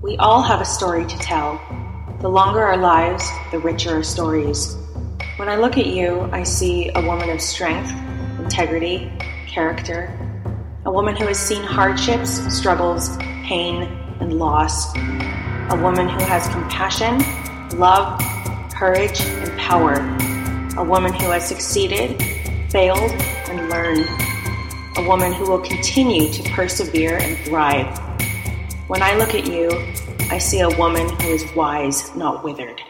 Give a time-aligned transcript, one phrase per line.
[0.00, 1.60] We all have a story to tell.
[2.20, 4.76] The longer our lives, the richer our stories.
[5.38, 7.90] When I look at you, I see a woman of strength,
[8.38, 9.10] integrity,
[9.48, 10.16] character,
[10.84, 13.82] a woman who has seen hardships, struggles, pain,
[14.20, 17.18] and loss, a woman who has compassion,
[17.76, 18.22] love,
[18.72, 19.94] courage, and power,
[20.80, 22.22] a woman who has succeeded,
[22.70, 23.10] failed,
[23.48, 24.06] and learned,
[24.96, 28.07] a woman who will continue to persevere and thrive.
[28.88, 29.68] When I look at you,
[30.30, 32.80] I see a woman who is wise, not withered.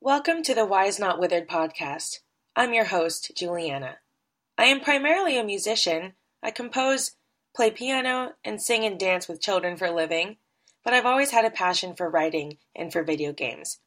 [0.00, 2.16] Welcome to the Wise Not Withered podcast.
[2.56, 3.98] I'm your host, Juliana.
[4.58, 6.14] I am primarily a musician.
[6.42, 7.12] I compose,
[7.54, 10.38] play piano, and sing and dance with children for a living,
[10.84, 13.78] but I've always had a passion for writing and for video games.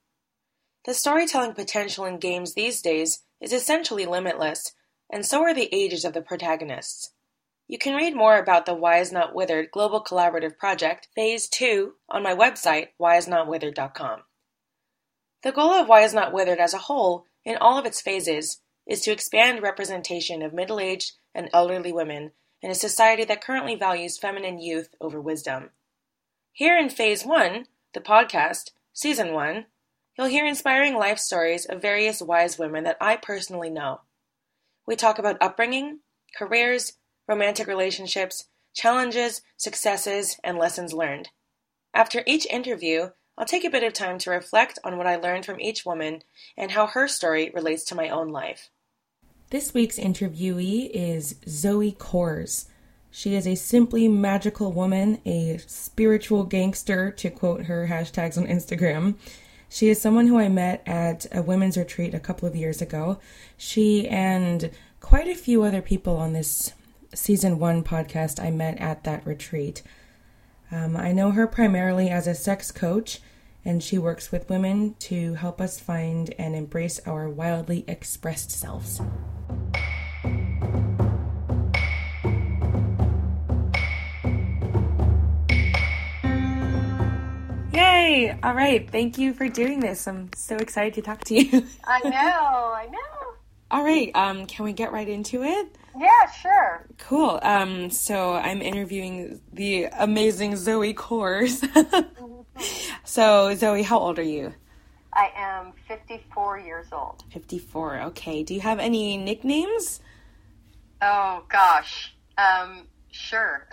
[0.85, 4.73] The storytelling potential in games these days is essentially limitless,
[5.11, 7.11] and so are the ages of the protagonists.
[7.67, 12.23] You can read more about the Wise Not Withered Global Collaborative Project, Phase 2, on
[12.23, 14.21] my website, wisenotwithered.com.
[15.43, 19.01] The goal of Wise Not Withered as a whole, in all of its phases, is
[19.01, 24.17] to expand representation of middle aged and elderly women in a society that currently values
[24.17, 25.69] feminine youth over wisdom.
[26.51, 29.65] Here in Phase 1, the podcast, Season 1,
[30.17, 34.01] you'll hear inspiring life stories of various wise women that I personally know.
[34.85, 35.99] We talk about upbringing,
[36.37, 36.93] careers,
[37.27, 41.29] romantic relationships, challenges, successes, and lessons learned.
[41.93, 43.09] After each interview,
[43.41, 46.21] I'll take a bit of time to reflect on what I learned from each woman
[46.55, 48.69] and how her story relates to my own life.
[49.49, 52.67] This week's interviewee is Zoe Kors.
[53.09, 59.15] She is a simply magical woman, a spiritual gangster, to quote her hashtags on Instagram.
[59.69, 63.17] She is someone who I met at a women's retreat a couple of years ago.
[63.57, 66.73] She and quite a few other people on this
[67.15, 69.81] season one podcast I met at that retreat.
[70.71, 73.19] Um, I know her primarily as a sex coach,
[73.63, 79.01] and she works with women to help us find and embrace our wildly expressed selves.
[87.73, 88.37] Yay!
[88.43, 90.07] All right, thank you for doing this.
[90.07, 91.65] I'm so excited to talk to you.
[91.85, 92.99] I know, I know.
[93.69, 95.77] All right, um, can we get right into it?
[95.97, 96.85] Yeah, sure.
[96.97, 97.39] Cool.
[97.41, 101.61] Um, so I'm interviewing the amazing Zoe Kors.
[103.03, 104.53] so, Zoe, how old are you?
[105.13, 107.23] I am 54 years old.
[107.31, 108.43] 54, okay.
[108.43, 109.99] Do you have any nicknames?
[111.01, 112.13] Oh, gosh.
[112.37, 113.67] Um, sure.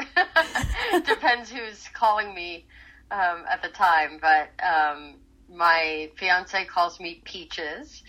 [1.07, 2.67] Depends who's calling me
[3.11, 5.15] um, at the time, but um,
[5.53, 8.03] my fiance calls me Peaches,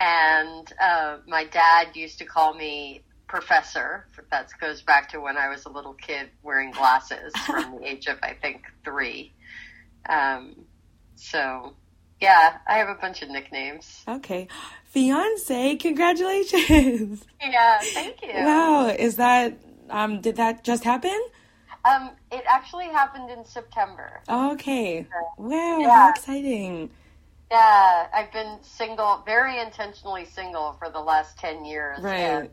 [0.00, 4.06] and uh, my dad used to call me professor.
[4.30, 8.06] That goes back to when I was a little kid wearing glasses from the age
[8.06, 9.32] of, I think, three.
[10.08, 10.56] Um,
[11.14, 11.74] so,
[12.20, 14.04] yeah, I have a bunch of nicknames.
[14.06, 14.48] Okay.
[14.86, 17.24] Fiance, congratulations.
[17.44, 18.34] Yeah, thank you.
[18.34, 19.58] Wow, is that,
[19.90, 21.20] um, did that just happen?
[21.84, 24.22] Um, it actually happened in September.
[24.28, 25.06] Okay.
[25.36, 25.90] Wow, yeah.
[25.90, 26.90] how exciting.
[27.50, 31.98] Yeah, I've been single, very intentionally single for the last 10 years.
[32.00, 32.48] Right.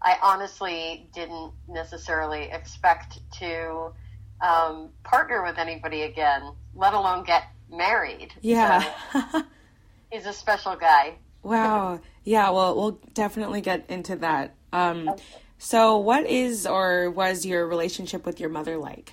[0.00, 3.92] I honestly didn't necessarily expect to
[4.40, 8.32] um, partner with anybody again, let alone get married.
[8.40, 8.84] Yeah.
[9.12, 9.42] So
[10.12, 11.16] he's a special guy.
[11.42, 12.00] Wow.
[12.24, 14.54] Yeah, well, we'll definitely get into that.
[14.72, 15.22] Um, okay.
[15.58, 19.12] So, what is or was your relationship with your mother like?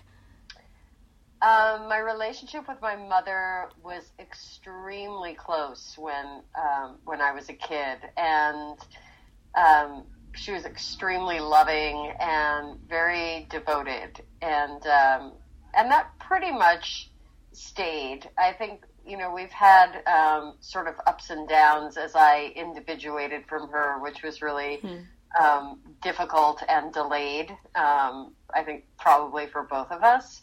[1.41, 7.53] Um, my relationship with my mother was extremely close when um, when I was a
[7.53, 8.77] kid, and
[9.55, 10.03] um,
[10.35, 15.31] she was extremely loving and very devoted, and um,
[15.73, 17.09] and that pretty much
[17.51, 18.29] stayed.
[18.37, 23.45] I think you know we've had um, sort of ups and downs as I individuated
[23.47, 25.43] from her, which was really hmm.
[25.43, 27.49] um, difficult and delayed.
[27.75, 30.41] Um, I think probably for both of us,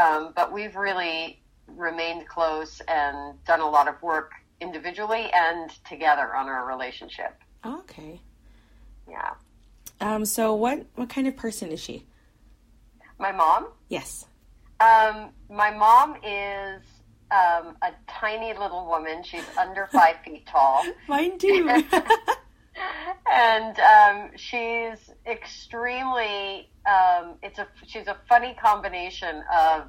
[0.00, 6.34] um, but we've really remained close and done a lot of work individually and together
[6.34, 7.34] on our relationship.
[7.64, 8.20] Okay.
[9.08, 9.34] Yeah.
[10.00, 12.06] Um, so what what kind of person is she?
[13.22, 13.68] My mom?
[13.88, 14.26] Yes.
[14.80, 16.82] Um, my mom is
[17.30, 19.22] um, a tiny little woman.
[19.22, 20.82] She's under five feet tall.
[21.08, 21.68] Mine too.
[23.32, 26.68] and um, she's extremely.
[26.84, 29.84] Um, it's a she's a funny combination of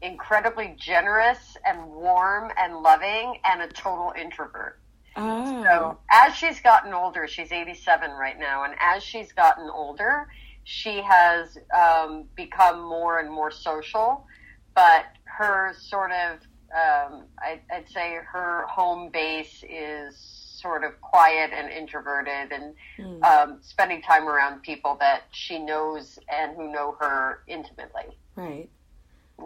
[0.00, 4.80] incredibly generous and warm and loving, and a total introvert.
[5.14, 5.62] Oh.
[5.62, 10.28] So as she's gotten older, she's 87 right now, and as she's gotten older,
[10.70, 14.26] she has um, become more and more social.
[14.74, 16.32] But her sort of,
[16.72, 20.14] um, I, I'd say, her home base is
[20.60, 23.22] sort of quiet and introverted, and Mm.
[23.24, 28.18] um, spending time around people that she knows and who know her intimately.
[28.36, 28.68] Right.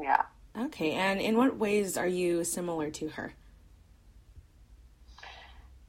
[0.00, 0.22] Yeah.
[0.58, 0.92] Okay.
[0.92, 3.34] And in what ways are you similar to her?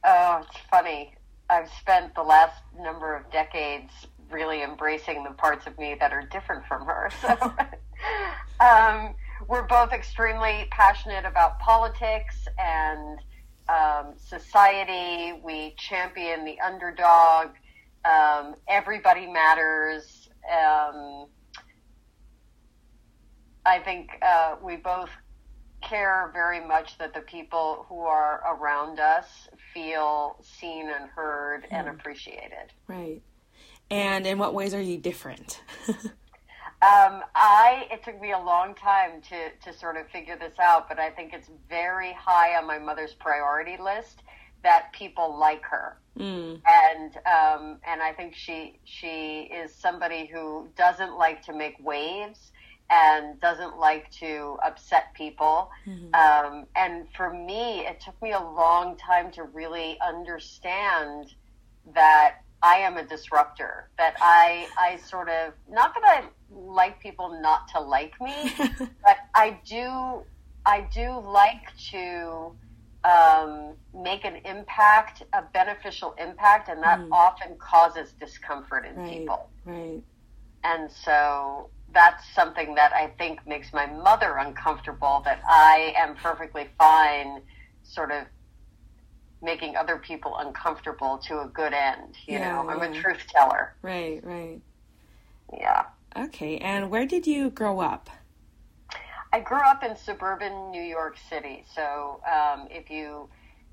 [0.04, 1.16] Oh, it's funny.
[1.50, 3.94] I've spent the last number of decades
[4.34, 7.10] really embracing the parts of me that are different from her.
[7.22, 7.54] So,
[8.66, 9.16] um,
[9.48, 13.20] we're both extremely passionate about politics and
[13.70, 15.40] um, society.
[15.44, 17.50] We champion the underdog.
[18.06, 20.30] Um, everybody matters.
[20.50, 21.28] Um,
[23.66, 25.10] I think uh, we both
[25.82, 31.90] care very much that the people who are around us feel seen and heard and
[31.90, 32.72] appreciated.
[32.88, 33.22] Right.
[33.94, 35.62] And in what ways are you different?
[36.84, 40.90] Um, I it took me a long time to to sort of figure this out,
[40.90, 44.22] but I think it's very high on my mother's priority list
[44.64, 46.60] that people like her, mm.
[46.68, 52.52] and um, and I think she she is somebody who doesn't like to make waves
[52.90, 55.72] and doesn't like to upset people.
[55.88, 56.14] Mhm.
[56.14, 61.34] Um, and for me, it took me a long time to really understand
[61.94, 63.90] that I am a disruptor.
[63.98, 68.56] That I, I sort of, not that I like people not to like me,
[69.06, 70.24] but I do,
[70.66, 72.56] I do like to
[73.04, 77.10] um, make an impact, a beneficial impact, and that Mm.
[77.12, 79.10] often causes discomfort in Right.
[79.10, 79.50] people.
[79.66, 80.02] right.
[80.64, 86.70] And so that's something that I think makes my mother uncomfortable that I am perfectly
[86.78, 87.42] fine
[87.84, 88.26] sort of
[89.44, 92.16] making other people uncomfortable to a good end.
[92.26, 93.00] You Yeah, know, I'm yeah.
[93.00, 93.74] a truth teller.
[93.82, 94.24] Right.
[94.24, 94.62] Right.
[95.52, 95.86] Yeah.
[96.16, 96.58] Okay.
[96.58, 98.10] And where did you grow up?
[99.32, 101.66] I grew up in suburban New York City.
[101.76, 103.28] So um, if you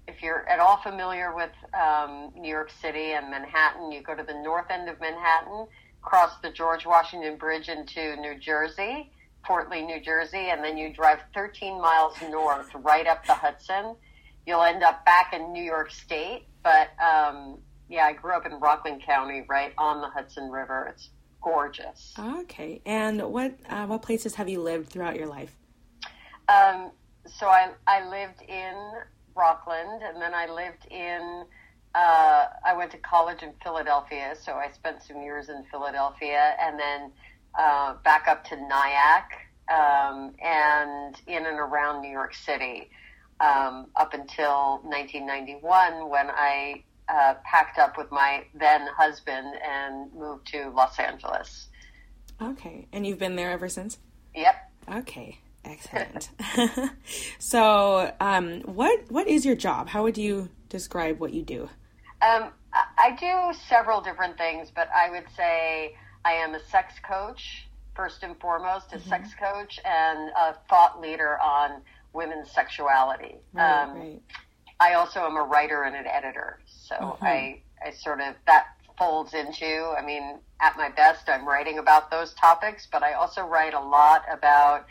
[0.08, 4.23] if you're at all familiar with um, New York City and Manhattan, you go to
[4.25, 5.66] the north end of Manhattan,
[6.02, 9.12] cross the George Washington Bridge into New Jersey,
[9.46, 13.94] Fort Lee, New Jersey, and then you drive 13 miles north, right up the Hudson.
[14.46, 16.46] You'll end up back in New York State.
[16.62, 17.58] But um,
[17.88, 20.88] yeah, I grew up in Rockland County, right on the Hudson River.
[20.92, 21.10] It's
[21.42, 22.14] gorgeous.
[22.19, 22.82] Okay.
[22.84, 25.56] And what uh, what places have you lived throughout your life?
[26.48, 26.90] Um,
[27.26, 28.92] so I, I lived in
[29.34, 31.44] Rockland, and then I lived in.
[31.94, 36.78] Uh, I went to college in Philadelphia, so I spent some years in Philadelphia, and
[36.78, 37.10] then
[37.58, 39.32] uh, back up to Nyack,
[39.69, 42.90] um, and in and around New York City,
[43.40, 50.46] um, up until 1991 when I uh, packed up with my then husband and moved
[50.48, 51.69] to Los Angeles.
[52.40, 52.87] Okay.
[52.92, 53.98] And you've been there ever since?
[54.34, 54.54] Yep.
[54.96, 55.38] Okay.
[55.64, 56.31] Excellent.
[57.38, 59.88] so, um, what what is your job?
[59.88, 61.69] How would you describe what you do?
[62.22, 66.94] Um, I I do several different things, but I would say I am a sex
[67.06, 71.82] coach, first and foremost, a sex coach and a thought leader on
[72.12, 73.37] women's sexuality.
[73.52, 73.83] Right.
[73.83, 74.23] um, right.
[74.81, 77.19] I also am a writer and an editor, so.
[77.21, 78.67] I, I sort of, that
[78.99, 83.43] folds into, I mean, at my best, I'm writing about those topics, but I also
[83.43, 84.87] write a lot about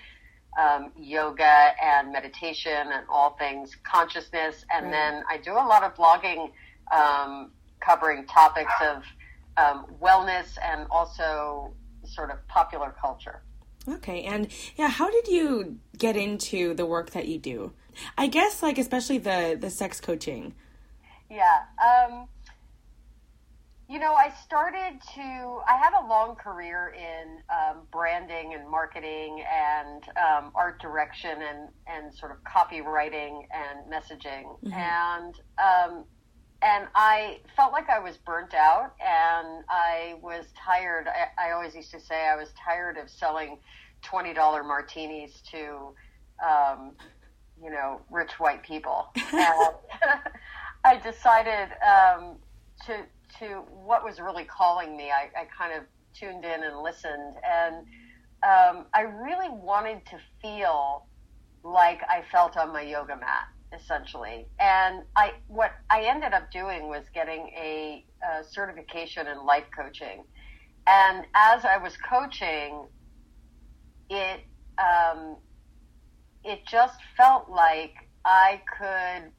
[0.60, 4.66] um, yoga and meditation and all things consciousness.
[4.74, 4.92] And Right.
[4.92, 6.52] then I do a lot of blogging
[6.92, 9.04] um, covering topics of
[9.58, 11.74] um, wellness and also
[12.06, 13.42] sort of popular culture.
[13.90, 17.74] Okay, and yeah, how did you get into the work that you do?
[18.18, 20.54] I guess, like especially the the sex coaching.
[21.30, 21.62] Yeah.
[21.84, 22.28] Um,
[23.90, 25.22] you know, I started to,
[25.68, 31.70] I had a long career in um, branding and marketing and um, art direction and,
[31.88, 34.58] and sort of copywriting and messaging.
[34.72, 36.06] And, um,
[36.62, 41.08] and I felt like I was burnt out and I was tired.
[41.08, 43.60] I, I always used to say I was tired of selling
[44.04, 44.36] $20
[44.68, 45.94] martinis to,
[46.46, 46.92] um,
[47.62, 49.08] you know, rich white people.
[49.32, 49.74] And
[50.84, 52.36] I decided um,
[52.86, 53.06] to
[53.40, 55.12] to what was really calling me.
[55.12, 57.76] I, I kind of tuned in and listened, and
[58.44, 61.06] um, I really wanted to feel
[61.64, 63.48] like I felt on my yoga mat.
[63.74, 64.48] Essentially.
[64.60, 70.24] And I, what I ended up doing was getting a, a certification in life coaching.
[70.88, 72.88] And as I was coaching,
[74.10, 74.42] it,
[74.78, 75.38] um,
[76.44, 77.94] it just felt like
[78.26, 79.32] I could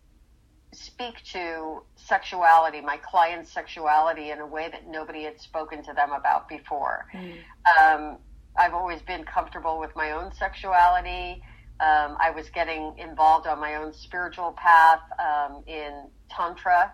[0.73, 6.13] speak to sexuality, my client's sexuality, in a way that nobody had spoken to them
[6.13, 7.07] about before.
[7.13, 7.39] Mm.
[7.81, 8.19] Um,
[8.57, 11.43] I've always been comfortable with my own sexuality.
[11.81, 16.93] Um, I was getting involved on my own spiritual path um, in Tantra,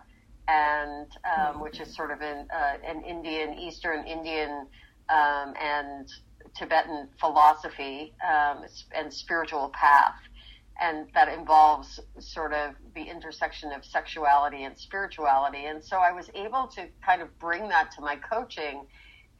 [0.48, 4.66] and um, which is sort of an, uh, an Indian, Eastern Indian,
[5.08, 6.08] um, and
[6.56, 8.64] Tibetan philosophy um,
[8.94, 10.14] and spiritual path
[10.80, 15.64] and that involves sort of the intersection of sexuality and spirituality.
[15.66, 18.86] And so I was able to kind of bring that to my coaching,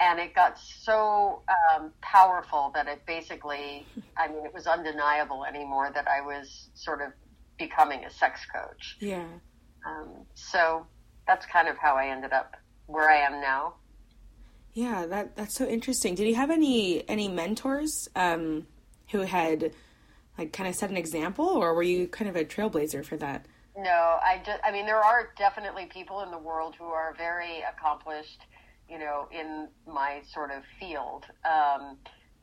[0.01, 1.43] and it got so
[1.75, 3.87] um, powerful that it basically,
[4.17, 7.13] I mean, it was undeniable anymore that I was sort of
[7.59, 8.97] becoming a sex coach.
[9.01, 9.25] Yeah.
[9.87, 10.87] Um, so
[11.27, 13.75] that's kind of how I ended up where I am now.
[14.75, 16.15] Yeah, that that's so interesting.
[16.15, 18.67] Did you have any any mentors um,
[19.11, 19.73] who had
[20.37, 23.47] like kind of set an example, or were you kind of a trailblazer for that?
[23.77, 27.63] No, I just, I mean, there are definitely people in the world who are very
[27.63, 28.41] accomplished,
[28.89, 31.25] you know, in my sort of field.
[31.45, 31.97] Um,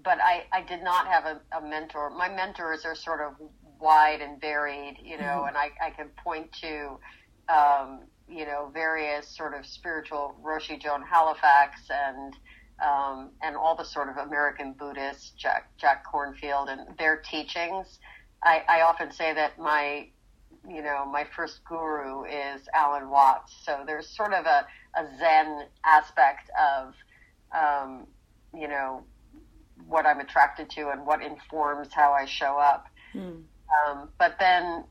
[0.04, 2.10] but I, I did not have a, a, mentor.
[2.10, 3.36] My mentors are sort of
[3.80, 5.48] wide and varied, you know, mm-hmm.
[5.50, 7.00] and I, I can point to,
[7.48, 12.36] um, you know, various sort of spiritual Roshi Joan Halifax and,
[12.86, 18.00] um, and all the sort of American Buddhists, Jack, Jack Kornfield, and their teachings.
[18.44, 20.08] I, I often say that my,
[20.68, 23.56] you know, my first guru is Alan Watts.
[23.64, 26.94] So there's sort of a, a Zen aspect of,
[27.52, 28.08] um,
[28.54, 29.04] you know,
[29.88, 32.88] what I'm attracted to and what informs how I show up.
[33.14, 33.44] Mm.
[33.88, 34.84] Um, but then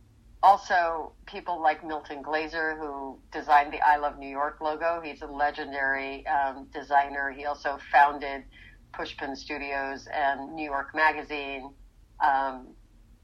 [0.43, 5.01] also people like Milton Glaser, who designed the I Love New York logo.
[5.03, 7.31] He's a legendary um, designer.
[7.31, 8.45] He also founded
[8.93, 11.73] Pushpin Studios and New York Magazine.
[12.21, 12.69] Um,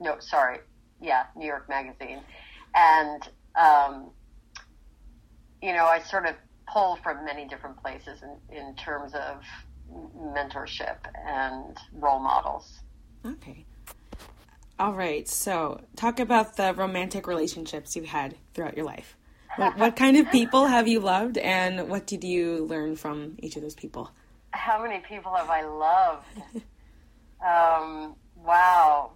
[0.00, 0.58] no, sorry,
[1.00, 2.20] yeah, New York Magazine.
[2.74, 4.10] And, um,
[5.60, 6.34] you know, I sort of
[6.72, 9.42] pull from many different places in, in terms of
[10.16, 12.80] mentorship and role models.
[13.24, 13.64] Okay.
[14.78, 15.26] All right.
[15.28, 19.16] So, talk about the romantic relationships you've had throughout your life.
[19.56, 23.56] What, what, kind of people have you loved, and what did you learn from each
[23.56, 24.10] of those people?
[24.52, 26.26] How many people have I loved?
[27.44, 29.12] um, wow.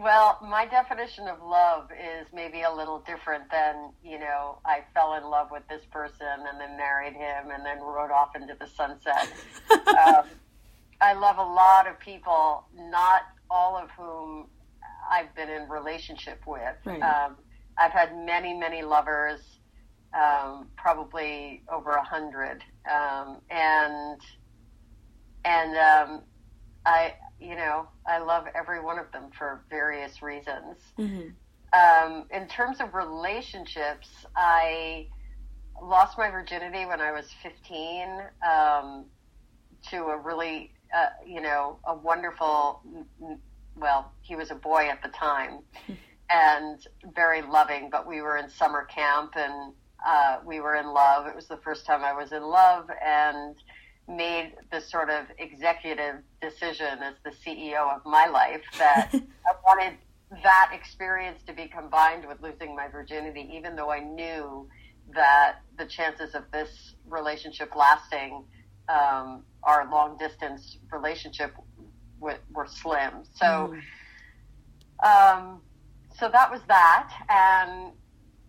[0.00, 5.12] Well, my definition of love is maybe a little different than, you know, I fell
[5.14, 8.66] in love with this person and then married him and then rode off into the
[8.66, 9.28] sunset.
[9.70, 10.24] um,
[11.02, 14.46] I love a lot of people, not all of whom
[15.10, 16.76] I've been in relationship with.
[16.86, 17.02] Right.
[17.02, 17.36] Um,
[17.76, 19.40] I've had many, many lovers,
[20.14, 24.20] um, probably over a hundred, um, and
[25.44, 26.22] and um,
[26.84, 30.76] I, you know, I love every one of them for various reasons.
[30.98, 31.28] Mm-hmm.
[31.72, 35.06] Um, in terms of relationships, I
[35.80, 38.08] lost my virginity when I was 15
[38.48, 39.04] um,
[39.90, 42.82] to a really, uh, you know, a wonderful
[43.76, 45.60] well, he was a boy at the time
[46.30, 49.72] and very loving, but we were in summer camp and
[50.06, 51.26] uh, we were in love.
[51.26, 53.56] It was the first time I was in love and
[54.08, 59.98] made the sort of executive decision as the CEO of my life that I wanted
[60.42, 64.68] that experience to be combined with losing my virginity, even though I knew
[65.14, 68.44] that the chances of this relationship lasting
[68.88, 71.54] um, our long distance relationship
[72.18, 73.24] were, were slim.
[73.34, 73.74] So,
[75.04, 75.36] mm.
[75.36, 75.60] um,
[76.18, 77.12] so that was that.
[77.28, 77.92] And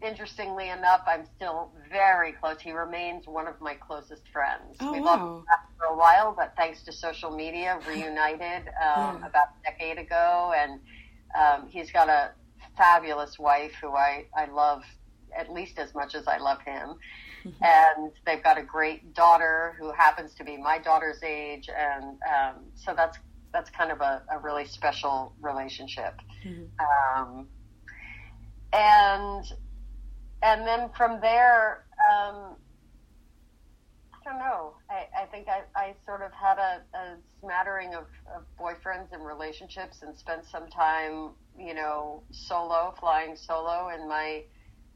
[0.02, 2.60] interestingly enough, I'm still very close.
[2.60, 4.78] He remains one of my closest friends.
[4.80, 5.44] Oh, we wow.
[5.48, 8.74] lost for a while, but thanks to social media, reunited um,
[9.22, 9.28] yeah.
[9.28, 10.54] about a decade ago.
[10.56, 10.80] And
[11.38, 12.32] um, he's got a
[12.78, 14.84] fabulous wife who I, I love
[15.38, 16.96] at least as much as I love him.
[17.46, 17.50] Mm-hmm.
[17.64, 21.70] And they've got a great daughter who happens to be my daughter's age.
[21.76, 23.18] And um, so that's
[23.52, 26.14] that's kind of a, a really special relationship.
[26.46, 27.20] Mm-hmm.
[27.20, 27.48] Um,
[28.74, 29.44] and
[30.42, 32.56] and then from there, um,
[34.14, 34.74] I don't know.
[34.90, 38.06] I, I think I, I sort of had a, a smattering of,
[38.36, 44.44] of boyfriends and relationships, and spent some time, you know, solo, flying solo in my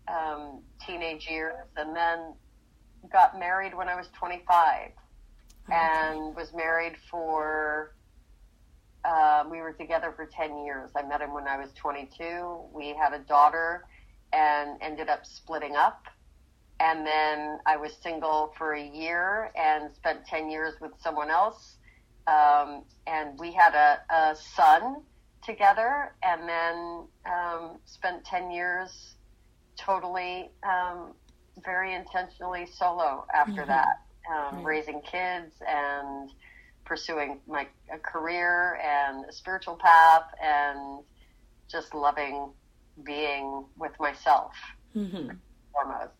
[0.07, 2.33] um, teenage years, and then
[3.11, 4.91] got married when I was 25,
[5.71, 7.95] and was married for
[9.05, 10.89] um, we were together for 10 years.
[10.95, 12.69] I met him when I was 22.
[12.73, 13.85] We had a daughter
[14.35, 16.05] and ended up splitting up.
[16.79, 21.77] And then I was single for a year and spent 10 years with someone else.
[22.27, 25.03] Um, and we had a, a, son
[25.43, 29.13] together and then um, spent 10 years
[29.77, 31.13] totally um,
[31.63, 33.69] very intentionally solo after mm-hmm.
[33.69, 34.65] that, um, right.
[34.65, 36.31] raising kids and
[36.83, 41.03] pursuing my a career and a spiritual path and
[41.69, 42.49] just loving
[43.03, 44.53] being with myself
[44.95, 45.29] mm-hmm.
[45.71, 46.11] foremost.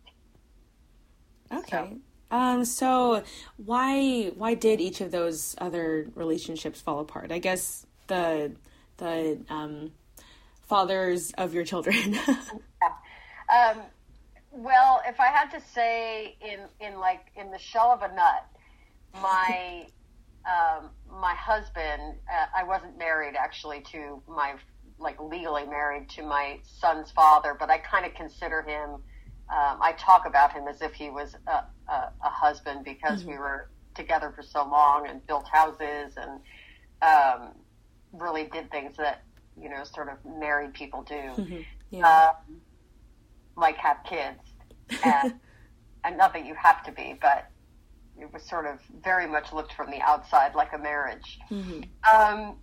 [1.52, 1.70] Okay.
[1.70, 1.98] So.
[2.32, 3.24] Um, so
[3.58, 7.32] why why did each of those other relationships fall apart?
[7.32, 8.56] I guess the
[8.98, 9.92] the um,
[10.64, 12.14] fathers of your children.
[12.28, 12.40] yeah.
[13.50, 13.82] um,
[14.52, 18.46] well, if I had to say in in like in the shell of a nut,
[19.22, 19.86] my
[20.46, 20.90] um,
[21.20, 24.54] my husband, uh, I wasn't married actually to my,
[25.00, 28.92] like legally married to my son's father, but I kind of consider him,
[29.50, 33.32] um, I talk about him as if he was a, a, a husband because mm-hmm.
[33.32, 36.40] we were together for so long and built houses and
[37.02, 37.54] um,
[38.14, 39.24] really did things that,
[39.60, 41.14] you know, sort of married people do.
[41.14, 41.62] Mm-hmm.
[41.92, 42.08] Yeah.
[42.08, 42.34] Uh,
[43.58, 44.40] like have kids.
[45.04, 45.36] And,
[46.04, 47.50] and not that you have to be, but
[48.18, 51.40] it was sort of very much looked from the outside like a marriage.
[51.52, 51.82] Mm-hmm.
[52.16, 52.58] Um,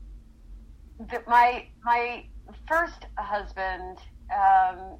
[1.27, 2.25] my my
[2.69, 3.99] first husband,
[4.31, 4.99] um,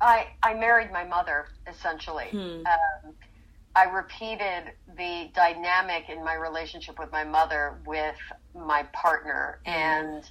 [0.00, 2.28] I I married my mother essentially.
[2.30, 2.66] Hmm.
[2.66, 3.14] Um,
[3.74, 8.16] I repeated the dynamic in my relationship with my mother with
[8.54, 9.70] my partner, hmm.
[9.70, 10.30] and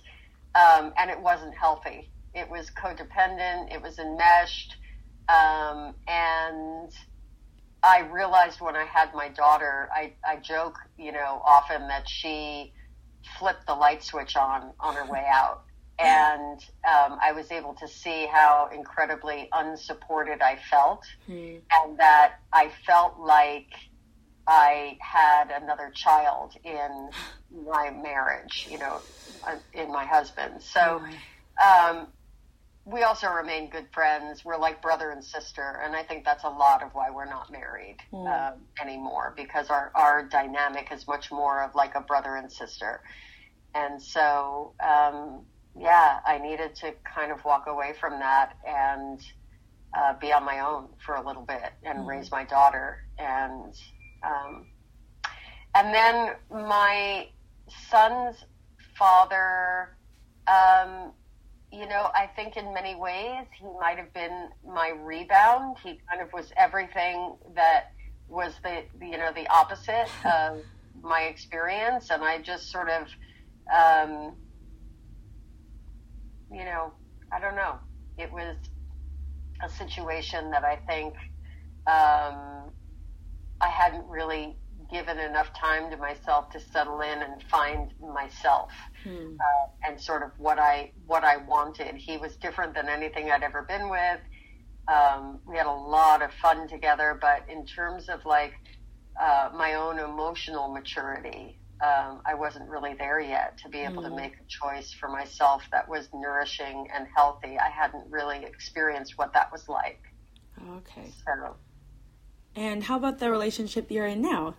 [0.56, 2.10] um, and it wasn't healthy.
[2.34, 3.74] It was codependent.
[3.74, 4.76] It was enmeshed,
[5.28, 6.92] um, and
[7.84, 12.74] I realized when I had my daughter, I, I joke, you know, often that she
[13.40, 15.64] flipped the light switch on on her way out.
[16.00, 21.60] And um, I was able to see how incredibly unsupported I felt, mm.
[21.72, 23.68] and that I felt like
[24.48, 27.10] I had another child in
[27.66, 29.00] my marriage, you know,
[29.46, 30.62] uh, in my husband.
[30.62, 31.02] So,
[31.64, 32.08] um,
[32.86, 34.44] we also remain good friends.
[34.44, 37.52] We're like brother and sister, and I think that's a lot of why we're not
[37.52, 38.28] married mm.
[38.28, 43.02] uh, anymore because our our dynamic is much more of like a brother and sister.
[43.76, 45.46] And so, um,
[45.80, 49.22] yeah, I needed to kind of walk away from that and
[49.98, 52.08] uh, be on my own for a little bit and mm.
[52.08, 53.04] raise my daughter.
[53.20, 53.76] And
[54.24, 54.66] um,
[55.76, 57.28] and then my
[57.90, 58.38] son's
[58.98, 59.96] father.
[60.48, 61.14] Um,
[61.72, 65.78] you know, I think in many ways he might have been my rebound.
[65.82, 67.86] He kind of was everything that
[68.28, 70.64] was the, you know, the opposite of
[71.02, 72.10] my experience.
[72.10, 73.04] And I just sort of,
[73.74, 74.34] um,
[76.52, 76.92] you know,
[77.32, 77.76] I don't know.
[78.18, 78.58] It was
[79.64, 81.14] a situation that I think
[81.88, 82.70] um,
[83.62, 84.58] I hadn't really
[84.92, 88.72] given enough time to myself to settle in and find myself
[89.06, 91.96] uh, and sort of what I what I wanted.
[91.96, 94.20] He was different than anything I'd ever been with.
[94.88, 98.54] Um, we had a lot of fun together, but in terms of like
[99.20, 104.06] uh, my own emotional maturity, um, I wasn't really there yet to be able mm.
[104.06, 104.16] to hmm.
[104.18, 107.58] make a choice for myself that was nourishing and healthy.
[107.58, 110.02] I hadn't really experienced what that was like.
[110.78, 111.12] Okay.
[111.26, 111.56] So.
[112.56, 114.56] And how about the relationship you're in now?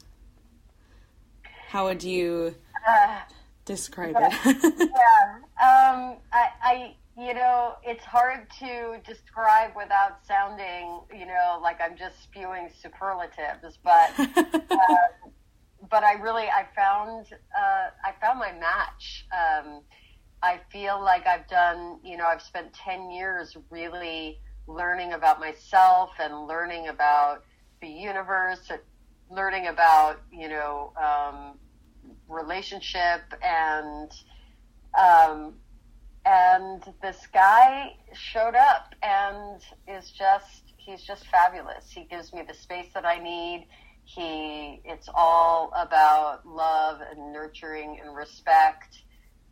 [1.68, 2.54] How would you
[2.86, 3.20] uh,
[3.64, 4.90] describe yeah, it?
[4.90, 5.38] yeah.
[5.62, 11.96] Um, I, I, you know, it's hard to describe without sounding, you know, like I'm
[11.96, 14.96] just spewing superlatives, but, uh,
[15.90, 19.26] but I really, I found, uh, I found my match.
[19.30, 19.82] Um,
[20.42, 26.10] I feel like I've done, you know, I've spent 10 years really learning about myself
[26.18, 27.44] and learning about
[27.80, 28.68] the universe,
[29.30, 31.58] learning about, you know, um,
[32.28, 34.10] relationship and
[34.98, 35.54] um,
[36.24, 41.90] and this guy showed up and is just he's just fabulous.
[41.90, 43.66] He gives me the space that I need.
[44.04, 49.02] He it's all about love and nurturing and respect.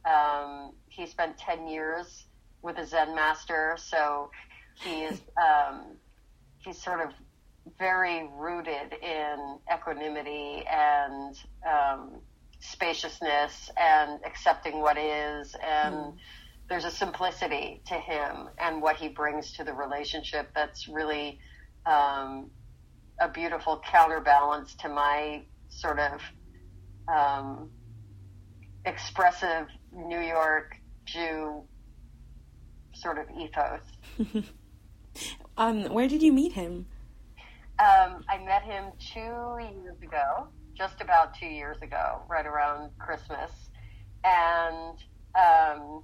[0.05, 2.25] Um, he spent ten years
[2.63, 4.31] with a Zen master, so
[4.75, 5.97] he is um,
[6.59, 7.13] he's sort of
[7.79, 11.37] very rooted in equanimity and
[11.67, 12.21] um,
[12.61, 16.15] spaciousness and accepting what is and mm.
[16.69, 21.39] there's a simplicity to him and what he brings to the relationship that's really
[21.87, 22.51] um,
[23.21, 26.21] a beautiful counterbalance to my sort of
[27.09, 27.71] um,
[28.85, 31.63] expressive New York Jew
[32.93, 34.45] sort of ethos.
[35.61, 36.87] Um, where did you meet him?
[37.79, 40.49] Um, I met him two years ago,
[40.81, 43.51] just about two years ago, right around Christmas,
[44.25, 44.97] and
[45.35, 46.03] um,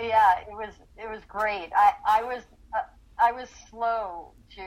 [0.00, 1.70] yeah, it was it was great.
[1.74, 2.82] I I was uh,
[3.18, 4.62] I was slow to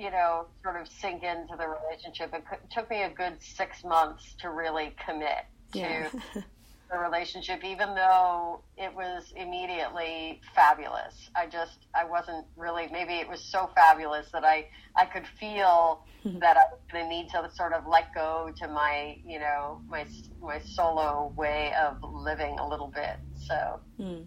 [0.00, 2.32] you know sort of sink into the relationship.
[2.32, 5.44] It took me a good six months to really commit
[5.74, 6.08] yeah.
[6.08, 6.44] to
[6.90, 11.30] the relationship, even though it was immediately fabulous.
[11.36, 16.04] I just, I wasn't really, maybe it was so fabulous that I, I could feel
[16.24, 19.80] that I was going to need to sort of let go to my, you know,
[19.88, 20.04] my,
[20.42, 23.16] my solo way of living a little bit.
[23.46, 24.26] So, mm.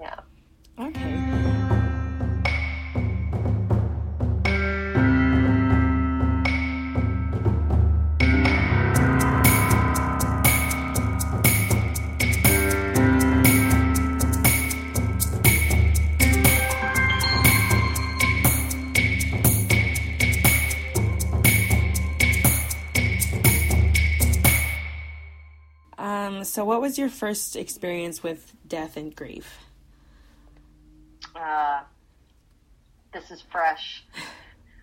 [0.00, 0.20] yeah.
[0.78, 1.61] Okay.
[26.52, 29.56] So what was your first experience with death and grief?
[31.34, 31.80] Uh,
[33.14, 34.04] this is fresh.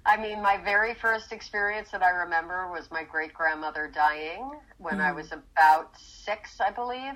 [0.03, 4.95] I mean, my very first experience that I remember was my great grandmother dying when
[4.95, 5.01] mm.
[5.01, 7.13] I was about six, I believe.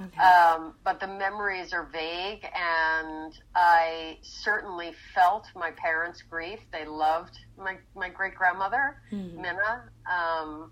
[0.00, 0.20] Okay.
[0.20, 6.60] Um, but the memories are vague, and I certainly felt my parents' grief.
[6.70, 9.34] They loved my, my great grandmother, mm.
[9.34, 9.90] Minna.
[10.08, 10.70] Um,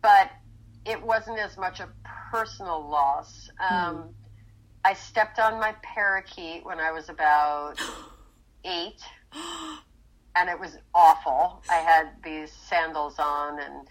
[0.00, 0.30] but
[0.86, 1.88] it wasn't as much a
[2.30, 3.50] personal loss.
[3.58, 4.12] Um, mm.
[4.84, 7.74] I stepped on my parakeet when I was about
[8.64, 9.00] eight,
[10.36, 11.62] and it was awful.
[11.68, 13.88] I had these sandals on, and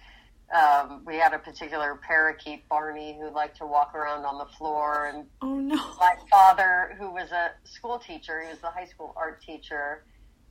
[0.55, 5.11] um, we had a particular parakeet, Barney, who liked to walk around on the floor.
[5.13, 5.75] And oh no!
[5.99, 10.05] My father, who was a school teacher, he was the high school art teacher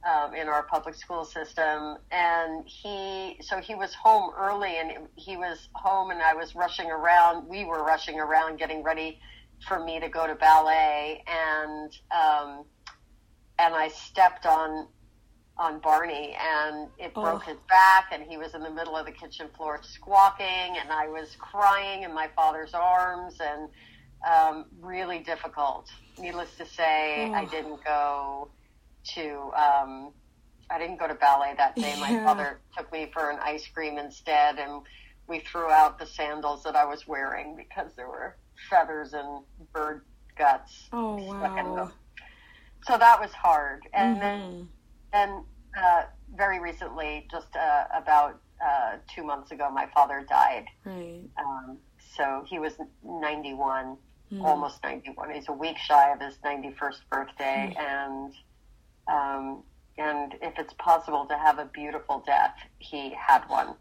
[0.05, 1.97] um, in our public school system.
[2.11, 6.91] And he, so he was home early and he was home and I was rushing
[6.91, 7.49] around.
[7.49, 9.19] We were rushing around getting ready
[9.67, 11.23] for me to go to ballet.
[11.27, 12.65] And, um,
[13.59, 14.89] and I stepped on,
[15.57, 17.23] on Barney and it oh.
[17.23, 20.91] broke his back and he was in the middle of the kitchen floor squawking and
[20.91, 23.69] I was crying in my father's arms and,
[24.29, 25.91] um, really difficult.
[26.19, 27.35] Needless to say, oh.
[27.35, 28.49] I didn't go
[29.15, 30.13] to um,
[30.71, 31.95] I didn't go to ballet that day.
[32.01, 32.25] My yeah.
[32.25, 34.83] father took me for an ice cream instead, and
[35.29, 38.37] we threw out the sandals that I was wearing because there were
[38.71, 40.03] feathers and bird
[40.37, 41.57] guts oh, stuck wow.
[41.59, 41.93] in them.
[42.87, 43.83] So that was hard.
[43.93, 44.21] And mm-hmm.
[44.21, 44.69] then,
[45.13, 45.45] and
[45.81, 46.03] uh,
[46.35, 50.67] very recently, just uh, about uh, two months ago, my father died.
[50.85, 51.23] Right.
[51.39, 51.79] Um,
[52.17, 53.97] so he was 91,
[54.33, 54.45] mm.
[54.45, 55.31] almost 91.
[55.31, 57.81] He's a week shy of his 91st birthday, mm.
[57.81, 58.33] and
[59.09, 59.63] um,
[59.97, 63.75] and if it's possible to have a beautiful death, he had one.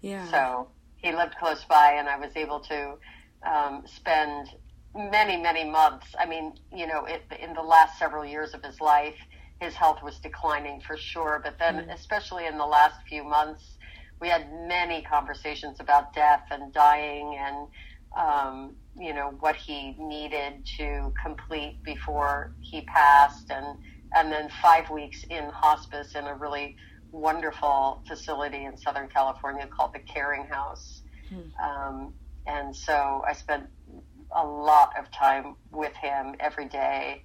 [0.00, 0.28] Yeah.
[0.30, 2.94] So he lived close by, and I was able to
[3.42, 4.48] um, spend
[4.96, 6.06] many, many months.
[6.18, 9.16] I mean, you know, it, in the last several years of his life,
[9.60, 11.40] his health was declining for sure.
[11.42, 11.94] But then, mm.
[11.94, 13.78] especially in the last few months,
[14.20, 17.68] we had many conversations about death and dying and,
[18.16, 23.50] um, you know, what he needed to complete before he passed.
[23.50, 23.78] And,
[24.14, 26.76] and then five weeks in hospice in a really
[27.10, 31.02] wonderful facility in Southern California called the Caring House.
[31.28, 31.64] Hmm.
[31.64, 32.14] Um,
[32.46, 33.66] and so I spent
[34.34, 37.24] a lot of time with him every day,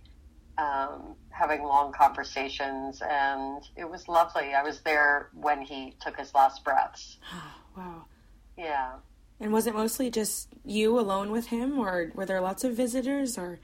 [0.57, 4.53] um, having long conversations, and it was lovely.
[4.53, 7.17] I was there when he took his last breaths.
[7.77, 8.05] wow.
[8.57, 8.93] Yeah.
[9.39, 13.37] And was it mostly just you alone with him, or were there lots of visitors,
[13.37, 13.59] or?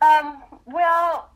[0.00, 1.30] Um, well,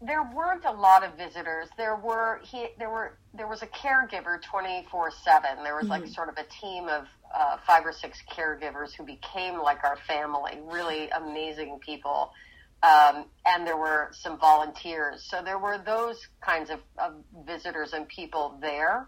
[0.00, 1.68] there weren't a lot of visitors.
[1.76, 5.62] There were he there were there was a caregiver twenty four seven.
[5.62, 6.02] There was mm-hmm.
[6.02, 9.98] like sort of a team of uh, five or six caregivers who became like our
[10.08, 10.58] family.
[10.64, 12.32] Really amazing people,
[12.82, 15.26] um, and there were some volunteers.
[15.28, 17.14] So there were those kinds of, of
[17.46, 19.06] visitors and people there.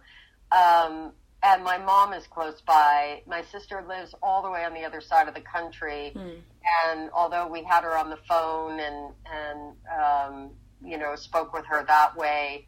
[0.50, 3.22] Um, and my mom is close by.
[3.26, 6.38] My sister lives all the way on the other side of the country, mm.
[6.86, 10.50] and although we had her on the phone and and um,
[10.84, 12.66] you know, spoke with her that way.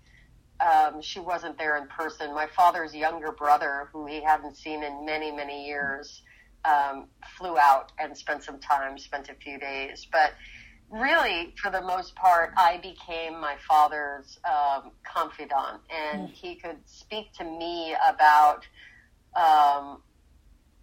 [0.61, 2.35] Um, she wasn't there in person.
[2.35, 6.23] My father's younger brother, who he hadn't seen in many, many years,
[6.65, 10.07] um, flew out and spent some time, spent a few days.
[10.11, 10.33] But
[10.91, 16.33] really, for the most part, I became my father's um, confidant, and mm.
[16.33, 18.67] he could speak to me about,
[19.37, 20.03] um,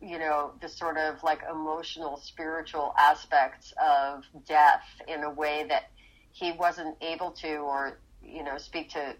[0.01, 5.91] you know, the sort of like emotional, spiritual aspects of death in a way that
[6.31, 9.15] he wasn't able to, or, you know, speak to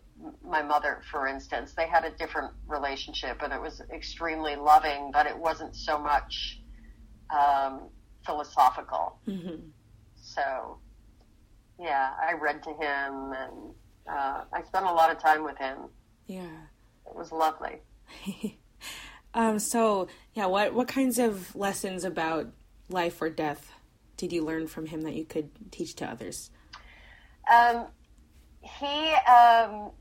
[0.47, 1.73] my mother, for instance.
[1.73, 6.61] They had a different relationship and it was extremely loving, but it wasn't so much
[7.29, 7.89] um,
[8.25, 9.19] philosophical.
[9.27, 9.67] Mm-hmm.
[10.15, 10.77] So,
[11.79, 13.73] yeah, I read to him and
[14.07, 15.77] uh, I spent a lot of time with him.
[16.27, 16.47] Yeah.
[17.07, 17.81] It was lovely.
[19.33, 22.47] um, so, yeah, what, what kinds of lessons about
[22.89, 23.71] life or death
[24.17, 26.51] did you learn from him that you could teach to others?
[27.51, 27.87] Um,
[28.61, 29.91] he, um,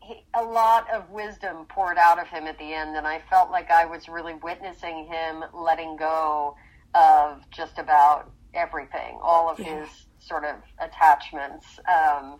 [0.00, 3.50] he, a lot of wisdom poured out of him at the end, and I felt
[3.50, 6.56] like I was really witnessing him letting go
[6.94, 9.80] of just about everything, all of yeah.
[9.80, 11.66] his sort of attachments.
[11.88, 12.38] Um,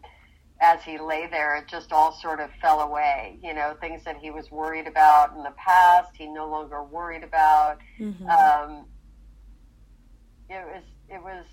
[0.60, 3.38] as he lay there, it just all sort of fell away.
[3.42, 7.24] You know, things that he was worried about in the past, he no longer worried
[7.24, 7.78] about.
[7.98, 8.26] Mm-hmm.
[8.26, 8.86] Um,
[10.48, 11.44] it was it was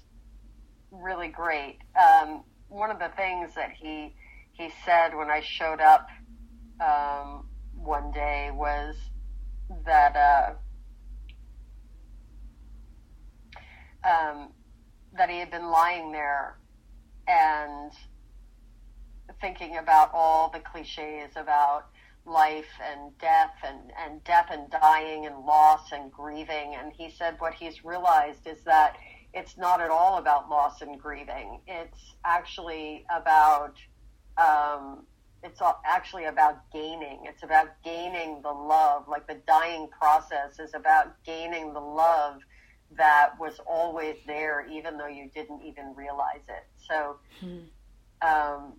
[0.91, 1.79] really great.
[1.95, 4.15] Um, one of the things that he
[4.51, 6.07] he said when I showed up
[6.79, 8.95] um, one day was
[9.85, 10.53] that uh,
[14.07, 14.49] um,
[15.17, 16.57] that he had been lying there
[17.27, 17.91] and
[19.39, 21.85] thinking about all the cliches about
[22.25, 26.75] life and death and, and death and dying and loss and grieving.
[26.75, 28.95] And he said what he's realized is that
[29.33, 31.61] it's not at all about loss and grieving.
[31.67, 33.75] It's actually about,
[34.37, 35.05] um,
[35.43, 37.21] it's actually about gaining.
[37.25, 39.07] It's about gaining the love.
[39.07, 42.41] Like the dying process is about gaining the love
[42.97, 46.65] that was always there, even though you didn't even realize it.
[46.87, 47.59] So, hmm.
[48.21, 48.73] um,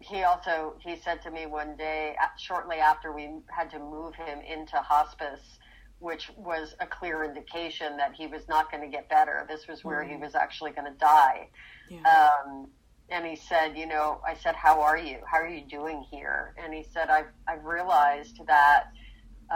[0.00, 4.40] he also he said to me one day, shortly after we had to move him
[4.40, 5.58] into hospice,
[5.98, 9.46] which was a clear indication that he was not going to get better.
[9.48, 10.16] This was where mm-hmm.
[10.16, 11.48] he was actually going to die.
[11.88, 12.32] Yeah.
[12.46, 12.68] Um,
[13.08, 15.18] and he said, you know, I said, how are you?
[15.30, 16.54] How are you doing here?
[16.62, 18.88] And he said, I've, I've realized that,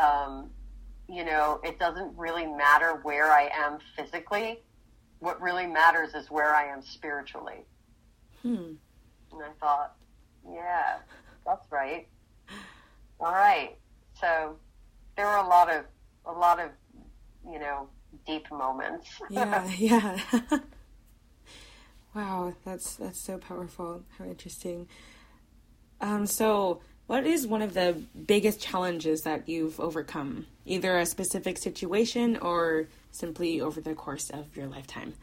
[0.00, 0.50] um,
[1.08, 4.60] you know, it doesn't really matter where I am physically.
[5.18, 7.64] What really matters is where I am spiritually.
[8.42, 8.74] Hmm.
[9.32, 9.96] And I thought,
[10.50, 10.98] yeah,
[11.44, 12.06] that's right.
[13.18, 13.76] All right.
[14.20, 14.56] So
[15.16, 15.84] there were a lot of
[16.26, 16.70] a lot of
[17.44, 17.88] you know
[18.26, 19.08] deep moments.
[19.30, 20.18] yeah, yeah.
[22.14, 24.02] wow, that's that's so powerful.
[24.18, 24.88] How interesting.
[26.00, 31.58] Um, so what is one of the biggest challenges that you've overcome, either a specific
[31.58, 35.14] situation or simply over the course of your lifetime?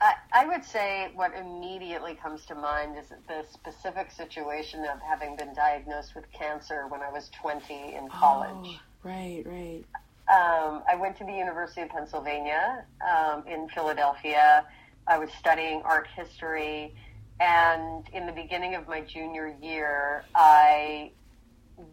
[0.00, 5.36] I, I would say what immediately comes to mind is the specific situation of having
[5.36, 8.50] been diagnosed with cancer when I was 20 in college.
[8.52, 9.84] Oh, right, right.
[10.28, 14.66] Um, I went to the University of Pennsylvania um, in Philadelphia.
[15.06, 16.94] I was studying art history.
[17.40, 21.12] And in the beginning of my junior year, I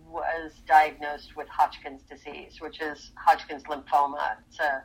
[0.10, 4.38] was diagnosed with Hodgkin's disease, which is Hodgkin's lymphoma.
[4.48, 4.84] It's a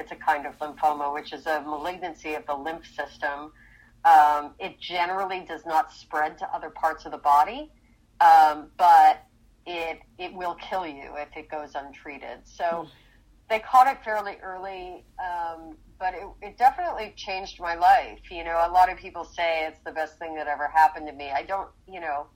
[0.00, 3.52] it's a kind of lymphoma, which is a malignancy of the lymph system.
[4.04, 7.70] Um, it generally does not spread to other parts of the body,
[8.20, 9.24] um, but
[9.66, 12.40] it it will kill you if it goes untreated.
[12.44, 12.88] So
[13.50, 18.20] they caught it fairly early, um, but it, it definitely changed my life.
[18.30, 21.12] You know, a lot of people say it's the best thing that ever happened to
[21.12, 21.30] me.
[21.30, 22.28] I don't, you know,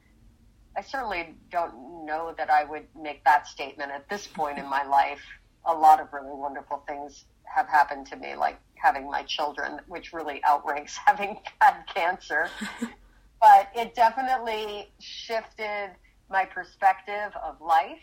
[0.77, 4.85] I certainly don't know that I would make that statement at this point in my
[4.85, 5.23] life.
[5.65, 10.13] A lot of really wonderful things have happened to me, like having my children, which
[10.13, 12.49] really outranks having had cancer.
[13.41, 15.91] but it definitely shifted
[16.31, 17.99] my perspective of life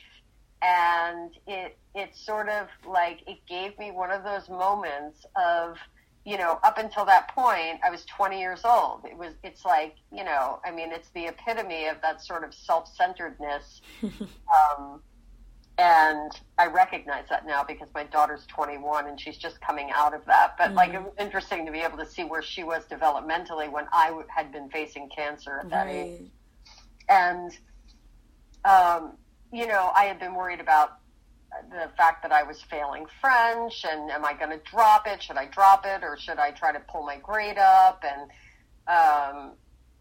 [0.62, 5.78] and it it sort of like it gave me one of those moments of
[6.24, 9.96] you know up until that point i was 20 years old it was it's like
[10.12, 15.02] you know i mean it's the epitome of that sort of self-centeredness um,
[15.82, 20.24] and I recognize that now because my daughter's 21 and she's just coming out of
[20.26, 20.54] that.
[20.56, 20.76] But mm-hmm.
[20.76, 24.10] like it was interesting to be able to see where she was developmentally when I
[24.10, 25.96] w- had been facing cancer at that right.
[25.96, 26.22] age.
[27.10, 27.52] And
[28.64, 29.14] um,
[29.52, 31.00] you know, I had been worried about
[31.72, 35.24] the fact that I was failing French and am I going to drop it?
[35.24, 38.04] Should I drop it or should I try to pull my grade up?
[38.08, 38.30] And
[38.88, 39.54] um,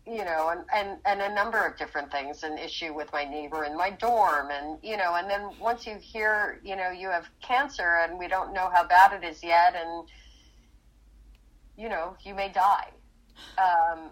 [0.06, 3.64] you know, and, and, and a number of different things, an issue with my neighbor
[3.64, 4.48] in my dorm.
[4.50, 8.26] And, you know, and then once you hear, you know, you have cancer and we
[8.26, 10.08] don't know how bad it is yet, and,
[11.76, 12.88] you know, you may die.
[13.58, 14.10] Um,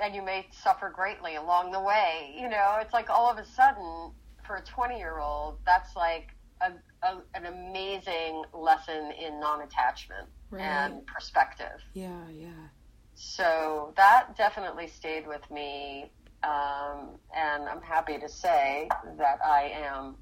[0.00, 2.34] and you may suffer greatly along the way.
[2.38, 4.12] You know, it's like all of a sudden,
[4.46, 6.28] for a 20 year old, that's like
[6.60, 6.72] a,
[7.06, 10.62] a, an amazing lesson in non attachment Right.
[10.62, 11.82] and perspective.
[11.94, 12.68] Yeah, yeah.
[13.16, 16.10] So that definitely stayed with me.
[16.42, 20.16] Um, and I'm happy to say that I am,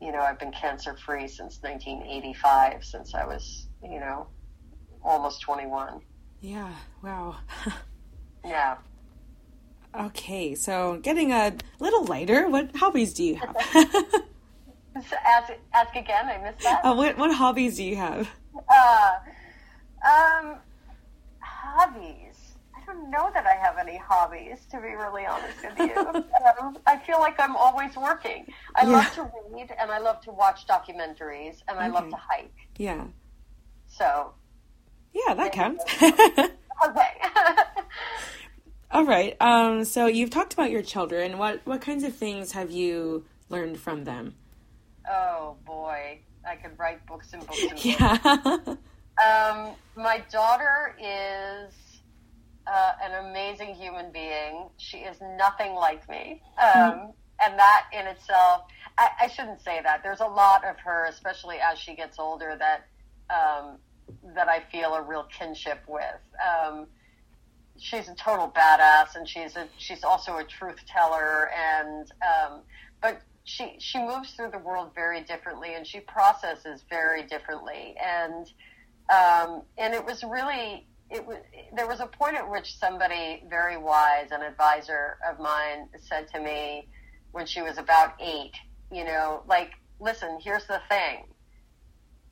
[0.00, 4.26] you know, I've been cancer free since 1985, since I was, you know,
[5.02, 6.00] almost 21.
[6.40, 7.36] Yeah, wow.
[8.44, 8.76] Yeah.
[9.98, 13.56] okay, so getting a little lighter, what hobbies do you have?
[15.26, 16.84] Ask, ask again, I missed that.
[16.84, 18.28] uh, what, what hobbies do you have?
[18.68, 19.10] Uh,
[20.06, 20.56] um,
[21.78, 22.56] hobbies.
[22.74, 25.94] I don't know that I have any hobbies, to be really honest with you.
[26.60, 28.46] um, I feel like I'm always working.
[28.74, 28.92] I Yeah.
[28.98, 32.54] love to read and I love to watch documentaries and I love to hike.
[32.78, 33.06] Yeah.
[33.86, 34.34] So,
[35.12, 35.84] Yeah, that counts.
[36.02, 37.12] okay.
[38.90, 39.36] All right.
[39.40, 41.36] Um, so you've talked about your children.
[41.38, 44.34] What what kinds of things have you learned from them?
[45.10, 47.84] oh boy, I could write books and books and books.
[47.84, 48.74] Yeah.
[49.24, 51.74] Um, my daughter is
[52.66, 54.68] uh, an amazing human being.
[54.76, 56.42] She is nothing like me.
[56.62, 57.12] Um,
[57.44, 58.62] and that in itself,
[58.96, 60.02] I, I shouldn't say that.
[60.02, 62.86] There's a lot of her, especially as she gets older, that
[63.30, 63.78] um,
[64.34, 66.02] that I feel a real kinship with.
[66.44, 66.86] Um,
[67.78, 72.60] she's a total badass, and she's a she's also a truth teller, and um,
[73.00, 78.46] but she she moves through the world very differently, and she processes very differently, and
[79.10, 81.38] um, and it was really it was
[81.74, 86.40] there was a point at which somebody very wise an advisor of mine said to
[86.40, 86.86] me
[87.32, 88.52] when she was about eight
[88.92, 91.24] you know like listen here's the thing.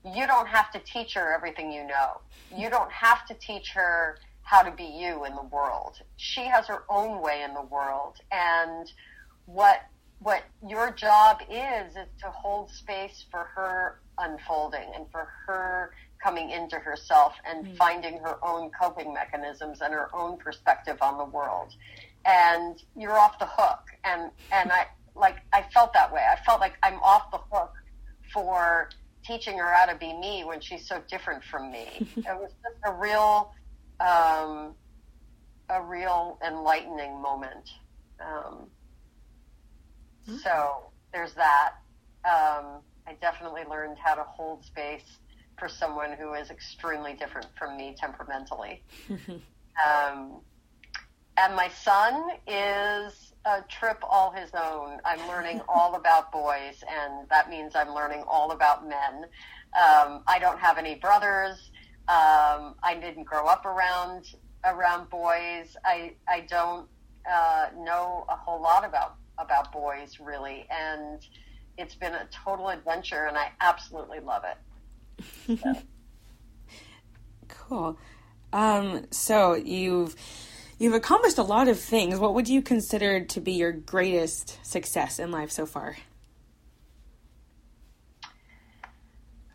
[0.04, 2.20] You don't have to teach her everything you know.
[2.54, 5.98] You don't have to teach her how to be you in the world.
[6.16, 8.18] She has her own way in the world.
[8.30, 8.90] And
[9.46, 9.80] what
[10.20, 16.50] what your job is is to hold space for her unfolding and for her coming
[16.50, 21.74] into herself and finding her own coping mechanisms and her own perspective on the world.
[22.24, 23.80] And you're off the hook.
[24.04, 26.20] And and i like i felt that way.
[26.20, 27.72] I felt like i'm off the hook
[28.32, 28.88] for
[29.24, 31.86] teaching her how to be me when she's so different from me.
[32.16, 33.52] It was just a real
[34.00, 34.74] um
[35.68, 37.68] a real enlightening moment.
[38.20, 38.68] Um
[40.42, 41.74] so there's that.
[42.24, 45.18] Um, I definitely learned how to hold space
[45.58, 48.82] for someone who is extremely different from me temperamentally.
[49.10, 50.40] um,
[51.38, 54.98] and my son is a trip all his own.
[55.04, 59.24] I'm learning all about boys, and that means I'm learning all about men.
[59.74, 61.70] Um, I don't have any brothers.
[62.08, 64.26] Um, I didn't grow up around
[64.64, 65.76] around boys.
[65.84, 66.88] I I don't
[67.30, 71.26] uh, know a whole lot about about boys really, and
[71.78, 75.58] it's been a total adventure, and I absolutely love it.
[77.48, 77.98] cool.
[78.52, 80.14] Um, so you've
[80.78, 82.18] you've accomplished a lot of things.
[82.18, 85.96] What would you consider to be your greatest success in life so far?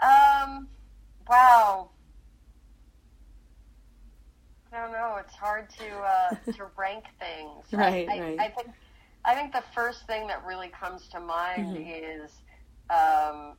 [0.01, 0.67] Um,
[1.29, 1.89] wow.
[4.73, 5.17] I don't know.
[5.19, 7.65] It's hard to uh, to rank things.
[7.71, 8.39] Right, I, I, right.
[8.39, 8.69] I think
[9.23, 12.23] I think the first thing that really comes to mind Mm-hmm.
[12.23, 12.31] is
[12.89, 13.53] um,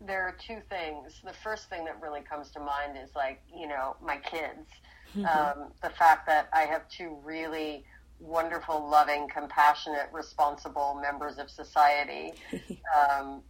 [0.00, 1.20] there are two things.
[1.24, 4.68] The first thing that really comes to mind is like you know my kids.
[5.16, 5.26] Mm-hmm.
[5.26, 7.84] Um, the fact that I have two really
[8.20, 12.32] wonderful, loving, compassionate, responsible members of society
[12.98, 13.42] um,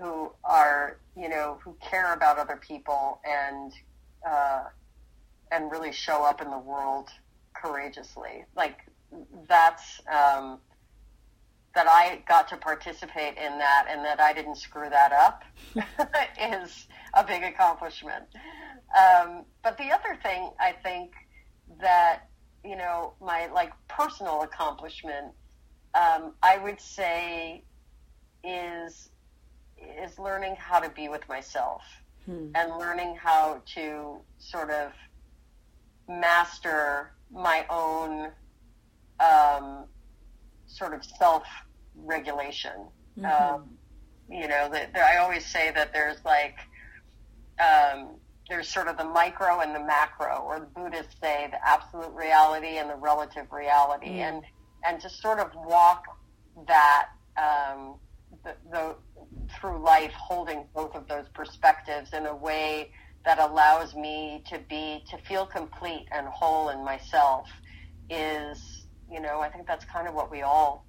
[0.00, 3.72] who are, you know, who care about other people and
[4.28, 4.64] uh,
[5.50, 7.08] and really show up in the world
[7.54, 8.44] courageously.
[8.54, 8.80] Like
[9.48, 10.58] that's um,
[11.74, 15.44] that I got to participate in that and that I didn't screw that up
[16.40, 18.24] is a big accomplishment.
[18.98, 21.12] Um, but the other thing I think
[21.80, 22.28] that
[22.64, 25.32] you know my like personal accomplishment
[25.94, 27.64] um, I would say
[28.44, 29.10] is
[30.02, 31.82] is learning how to be with myself
[32.26, 32.50] Hmm.
[32.54, 34.92] and learning how to sort of
[36.08, 38.30] master my own
[39.20, 39.84] um,
[40.66, 41.44] sort of self
[41.96, 42.72] regulation.
[43.24, 43.70] Um,
[44.30, 46.56] you know, that I always say that there's like
[47.58, 48.10] um,
[48.48, 52.78] there's sort of the micro and the macro, or the Buddhists say the absolute reality
[52.78, 54.28] and the relative reality, Mm.
[54.28, 54.42] and
[54.86, 56.04] and to sort of walk
[56.66, 57.96] that um,
[58.44, 58.94] the, the
[59.58, 62.92] through life, holding both of those perspectives in a way
[63.24, 67.48] that allows me to be to feel complete and whole in myself
[68.08, 68.77] is
[69.10, 70.84] you know I think that's kind of what we all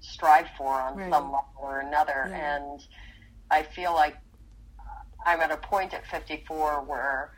[0.00, 1.10] strive for on Right.
[1.12, 2.26] some level or another.
[2.30, 2.56] Yeah.
[2.56, 2.80] And
[3.50, 4.16] I feel like
[5.26, 7.32] I'm at a point at 54 where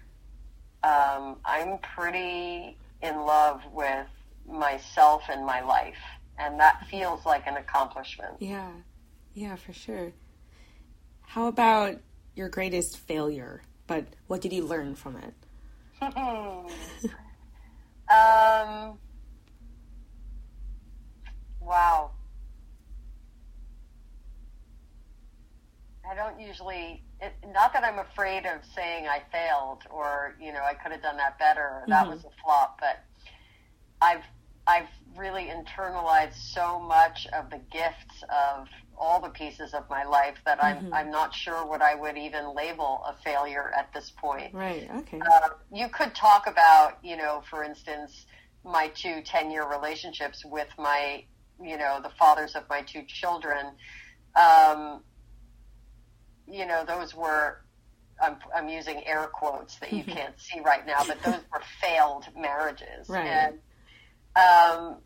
[0.82, 4.06] um, I'm pretty in love with
[4.46, 5.96] myself and my life.
[6.38, 8.34] And that feels like an accomplishment.
[8.38, 8.70] Yeah.
[9.34, 10.12] Yeah, for sure.
[11.22, 11.98] How about
[12.34, 13.62] your greatest failure?
[13.86, 15.34] But what did you learn from it?
[18.10, 18.98] um,
[21.60, 22.10] wow.
[26.10, 30.62] I don't usually, it, not that I'm afraid of saying I failed or, you know,
[30.62, 32.10] I could have done that better or that Mhm.
[32.10, 33.00] was a flop, but
[34.00, 34.24] I've,
[34.66, 40.36] I've really internalized so much of the gifts of all the pieces of my life
[40.44, 40.92] that I'm, Mhm.
[40.92, 44.54] I'm not sure what I would even label a failure at this point.
[44.54, 44.88] Right.
[44.90, 45.20] Okay.
[45.20, 48.26] Uh, you could talk about, you know, for instance,
[48.62, 51.24] my two 10 year relationships with my,
[51.60, 53.74] you know, the fathers of my two children.
[54.36, 55.02] Um,
[56.50, 57.60] you know, those were,
[58.22, 62.26] I'm, I'm using air quotes that you can't see right now, but those were failed
[62.36, 63.08] marriages.
[63.08, 63.26] Right.
[63.26, 63.58] And,
[64.36, 64.96] um,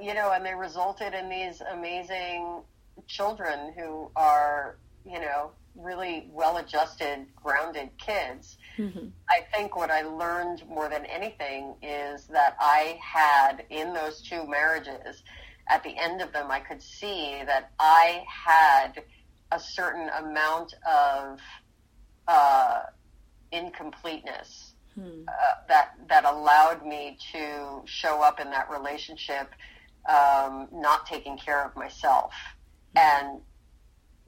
[0.00, 2.62] you know, and they resulted in these amazing
[3.06, 8.58] children who are, you know, really well adjusted, grounded kids.
[8.76, 9.10] Mhm.
[9.28, 14.46] I think what I learned more than anything is that I had in those two
[14.46, 15.22] marriages,
[15.68, 19.02] at the end of them, I could see that I had
[19.52, 21.38] a certain amount of
[22.26, 22.82] uh,
[23.52, 25.24] incompleteness Hmm.
[25.26, 25.32] uh,
[25.66, 29.52] that that allowed me to show up in that relationship,
[30.08, 32.32] um, not taking care of myself,
[32.94, 33.40] and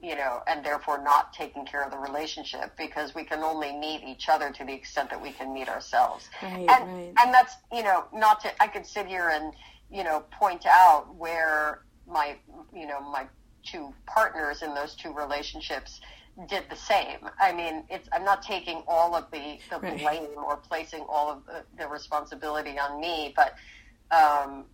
[0.01, 4.03] you know, and therefore not taking care of the relationship because we can only meet
[4.03, 6.29] each other to the extent that we can meet ourselves.
[6.43, 6.51] Right.
[6.53, 7.13] And right.
[7.23, 9.53] and that's you know not to I could sit here and
[9.89, 12.35] you know point out where my
[12.73, 13.25] you know my
[13.71, 15.99] two partners in those two relationships
[16.49, 17.17] did the same.
[17.39, 19.99] I mean, it's I'm not taking all of the the Right.
[19.99, 23.55] blame or placing all of the, the responsibility on me, but
[24.15, 24.65] um,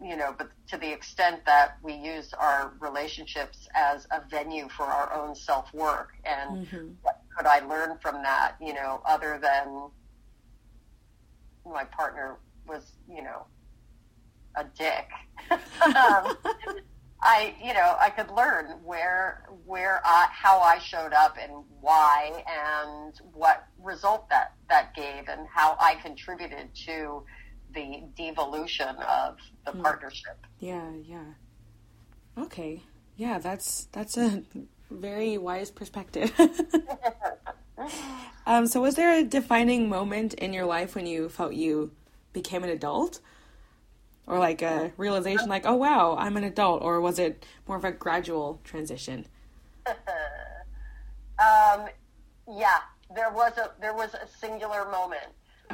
[0.00, 4.84] you know, but to the extent that we use our relationships as a venue for
[4.84, 6.94] our own self work and Mhm.
[7.02, 9.90] what could I learn from that, you know, other than
[11.66, 13.46] my partner was, you know,
[14.56, 15.08] a dick.
[15.96, 16.36] um,
[17.20, 22.44] I, you know, I could learn where, where I, how I showed up and why
[22.46, 27.24] and what result that, that gave and how I contributed to
[27.74, 29.82] the devolution of the Hmm.
[29.82, 30.38] partnership.
[30.60, 31.24] Yeah, yeah.
[32.38, 32.82] Okay.
[33.16, 34.44] Yeah, that's that's a
[34.90, 36.32] very wise perspective.
[38.46, 41.90] um, so was there a defining moment in your life when you felt you
[42.32, 43.20] became an adult?
[44.28, 47.84] Or like a realization like, oh wow, I'm an adult, or was it more of
[47.84, 49.26] a gradual transition?
[51.38, 51.86] Um,
[52.52, 52.78] yeah,
[53.14, 55.28] there was a there was a singular moment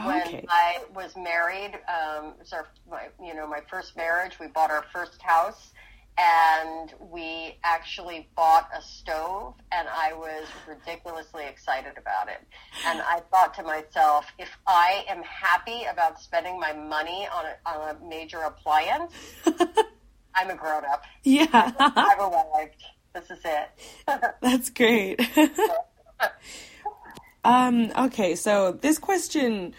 [0.04, 0.44] when Okay.
[0.48, 1.72] I was married.
[1.88, 4.38] Um, it was our my you know my first marriage.
[4.38, 5.72] We bought our first house,
[6.16, 12.40] and we actually bought a stove, and I was ridiculously excited about it.
[12.86, 17.68] And I thought to myself, if I am happy about spending my money on a
[17.68, 19.12] on a major appliance,
[20.34, 21.02] I'm a grown up.
[21.24, 21.72] yeah.
[21.78, 22.82] I've arrived.
[23.12, 23.68] This is it.
[24.40, 25.20] That's great.
[27.44, 29.74] um, okay, so this question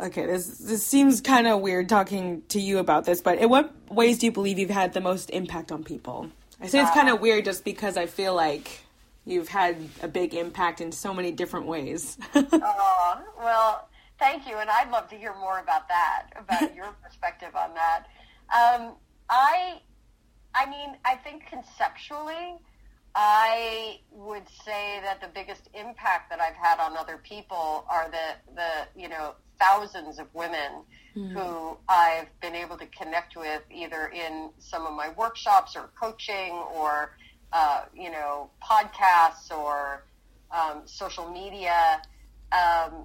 [0.00, 3.72] Okay, this this seems kind of weird talking to you about this, but in what
[3.90, 6.30] ways do you believe you've had the most impact on people?
[6.60, 8.80] I say it's kind of weird just because I feel like
[9.24, 12.18] you've had a big impact in so many different ways.
[12.34, 13.88] Oh, well,
[14.18, 18.06] thank you, and I'd love to hear more about that, about your perspective on that.
[18.54, 18.94] Um,
[19.28, 19.80] I,
[20.54, 22.56] I mean, I think conceptually,
[23.14, 28.54] I would say that the biggest impact that I've had on other people are the
[28.54, 30.84] the you know thousands of women
[31.14, 36.52] who I've been able to connect with either in some of my workshops or coaching
[36.74, 37.16] or
[37.52, 40.04] uh, you know podcasts or
[40.50, 42.00] um, social media
[42.52, 43.04] um,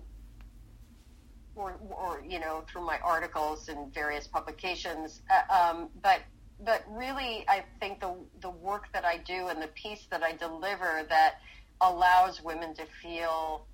[1.55, 5.21] or, or you know through my articles in various publications.
[5.29, 6.21] Uh, um, but
[6.63, 10.31] but really, I think the the work that I do and the piece that I
[10.31, 11.35] deliver that
[11.81, 13.65] allows women to feel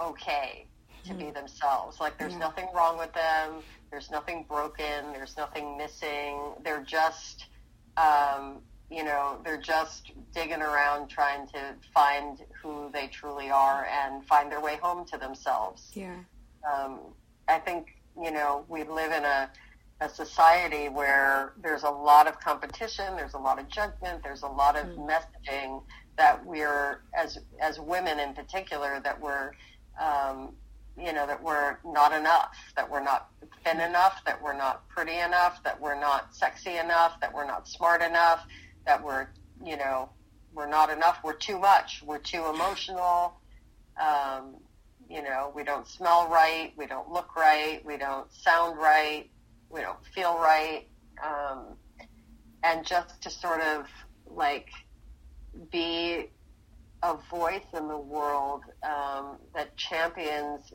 [0.00, 0.66] okay
[1.04, 2.00] to be themselves.
[2.00, 2.38] Like there's Yeah.
[2.38, 3.62] nothing wrong with them.
[3.90, 5.12] There's nothing broken.
[5.12, 6.54] There's nothing missing.
[6.62, 7.46] They're just,
[7.96, 14.24] um, you know, they're just digging around trying to find who they truly are and
[14.26, 15.90] find their way home to themselves.
[15.94, 16.16] yeah.
[16.70, 17.00] Um,
[17.48, 19.50] I think, you know, we live in a
[20.00, 24.48] a society where there's a lot of competition, there's a lot of judgment, there's a
[24.48, 25.06] lot of mm.
[25.06, 25.82] messaging
[26.16, 29.52] that we're as as women in particular that we're
[30.00, 30.54] um,
[30.98, 33.30] you know that we're not enough, that we're not
[33.64, 37.68] thin enough, that we're not pretty enough, that we're not sexy enough, that we're not
[37.68, 38.44] smart enough,
[38.86, 39.28] that we're
[39.64, 40.10] you know
[40.52, 43.40] we're not enough, we're too much, we're too emotional.
[44.00, 44.56] Um,
[45.08, 49.28] you know, we don't smell right, we don't look right, we don't sound right,
[49.68, 50.86] we don't feel right,
[51.24, 51.76] um,
[52.62, 53.86] and just to sort of
[54.26, 54.68] like
[55.70, 56.30] be
[57.02, 60.72] a voice in the world um, that champions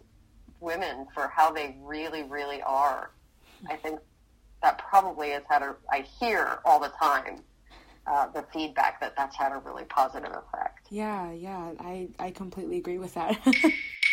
[0.59, 3.11] women for how they really, really are.
[3.69, 3.99] I think
[4.61, 5.76] that probably has had a.
[5.89, 7.41] I hear all the time
[8.07, 10.88] uh, the feedback that that's had a really positive effect.
[10.89, 13.38] Yeah, yeah, I I completely agree with that.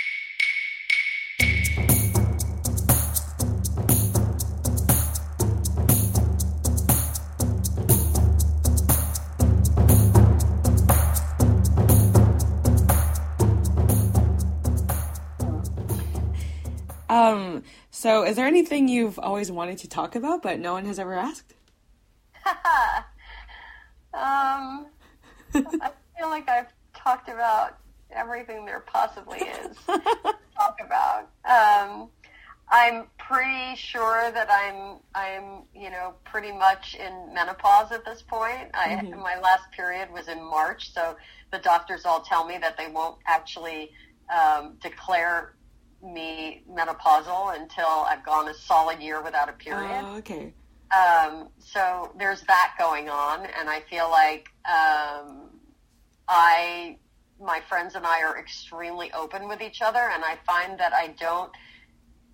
[17.22, 20.98] Um, so is there anything you've always wanted to talk about but no one has
[20.98, 21.54] ever asked?
[24.14, 24.86] um,
[25.54, 27.78] I feel like I've talked about
[28.10, 30.00] everything there possibly is to
[30.56, 31.30] talk about.
[31.44, 32.08] Um,
[32.70, 38.70] I'm pretty sure that I'm I'm you know pretty much in menopause at this point.
[38.74, 39.20] I mm-hmm.
[39.20, 41.16] my last period was in March, so
[41.52, 43.92] the doctors all tell me that they won't actually
[44.34, 45.54] um, declare
[46.02, 50.04] me menopausal until I've gone a solid year without a period.
[50.04, 50.52] Oh, okay.
[50.96, 55.50] Um, so there's that going on, and I feel like um,
[56.28, 56.98] I,
[57.40, 61.14] my friends and I are extremely open with each other, and I find that I
[61.18, 61.50] don't,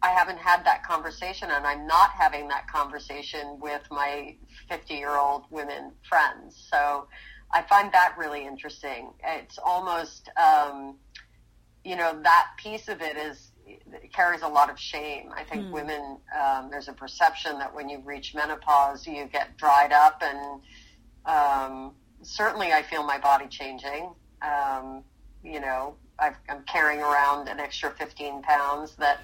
[0.02, 4.34] I haven't had that conversation, and I'm not having that conversation with my
[4.68, 6.68] 50 year old women friends.
[6.70, 7.06] So
[7.52, 9.12] I find that really interesting.
[9.24, 10.96] It's almost, um,
[11.84, 13.52] you know, that piece of it is
[14.12, 15.30] carries a lot of shame.
[15.34, 15.70] I think mm.
[15.72, 20.60] women, um, there's a perception that when you reach menopause, you get dried up, and
[21.26, 24.10] um, certainly I feel my body changing.
[24.42, 25.02] Um,
[25.42, 29.20] you know, i am carrying around an extra 15 pounds that,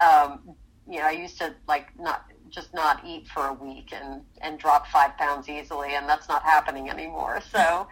[0.00, 0.54] um,
[0.88, 4.58] you know, I used to like not just not eat for a week and and
[4.58, 7.40] drop five pounds easily, and that's not happening anymore.
[7.52, 7.88] So,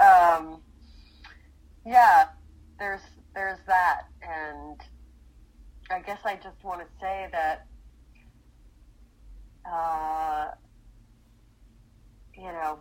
[0.00, 0.60] um,
[1.84, 2.26] yeah,
[2.78, 3.00] there's
[3.34, 4.80] there's that, and
[5.90, 7.66] I guess I just want to say that,
[9.70, 10.48] uh,
[12.34, 12.78] you know,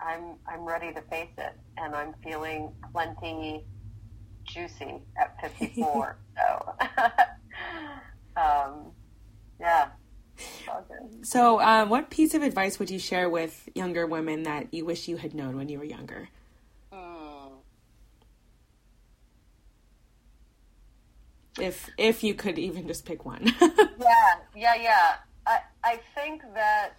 [0.00, 3.64] I'm I'm ready to face it, and I'm feeling plenty
[4.44, 6.18] juicy at 54.
[6.36, 6.74] so,
[8.40, 8.92] um,
[9.60, 9.88] yeah.
[11.22, 15.06] So, um, what piece of advice would you share with younger women that you wish
[15.06, 16.28] you had known when you were younger?
[21.60, 23.52] If if you could even just pick one.
[23.60, 25.14] yeah, yeah, yeah.
[25.46, 26.92] I I think that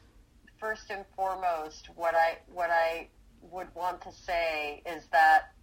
[0.60, 3.08] first and foremost, what I what I
[3.52, 5.54] would want to say is that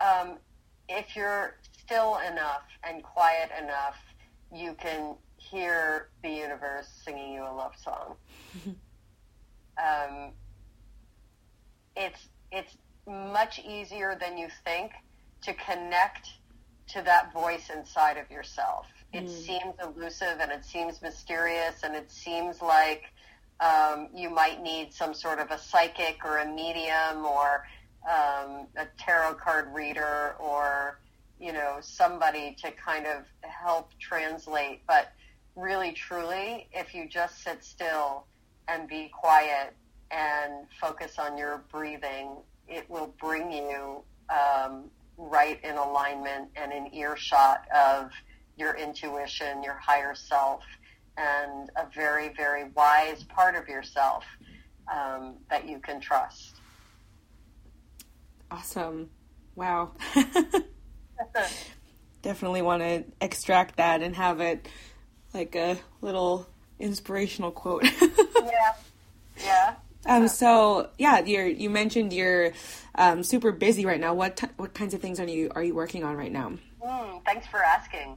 [0.00, 0.38] um,
[0.88, 3.96] if you're still enough and quiet enough,
[4.52, 8.14] you can hear the universe singing you a love song.
[9.78, 10.32] um,
[11.96, 12.76] it's it's
[13.08, 14.92] much easier than you think
[15.42, 16.28] to connect
[16.88, 18.86] to that voice inside of yourself.
[19.12, 19.28] It mm.
[19.28, 23.04] seems elusive and it seems mysterious and it seems like
[23.60, 27.66] um, you might need some sort of a psychic or a medium or
[28.08, 31.00] um, a tarot card reader or
[31.40, 34.82] you know somebody to kind of help translate.
[34.86, 35.12] But
[35.56, 38.26] really, truly, if you just sit still
[38.68, 39.74] and be quiet
[40.10, 42.36] and focus on your breathing
[42.68, 44.84] it will bring you um,
[45.16, 48.10] right in alignment and in earshot of
[48.56, 50.62] your intuition, your higher self,
[51.16, 54.24] and a very, very wise part of yourself
[54.92, 56.56] um, that you can trust.
[58.50, 59.10] Awesome.
[59.54, 59.92] Wow.
[62.22, 64.68] Definitely want to extract that and have it
[65.34, 66.48] like a little
[66.78, 67.84] inspirational quote.
[68.00, 68.74] yeah.
[69.42, 69.74] Yeah.
[70.08, 72.52] Um, so yeah, you you mentioned you're
[72.94, 74.14] um, super busy right now.
[74.14, 76.54] What t- what kinds of things are you are you working on right now?
[76.82, 78.16] Mm, thanks for asking.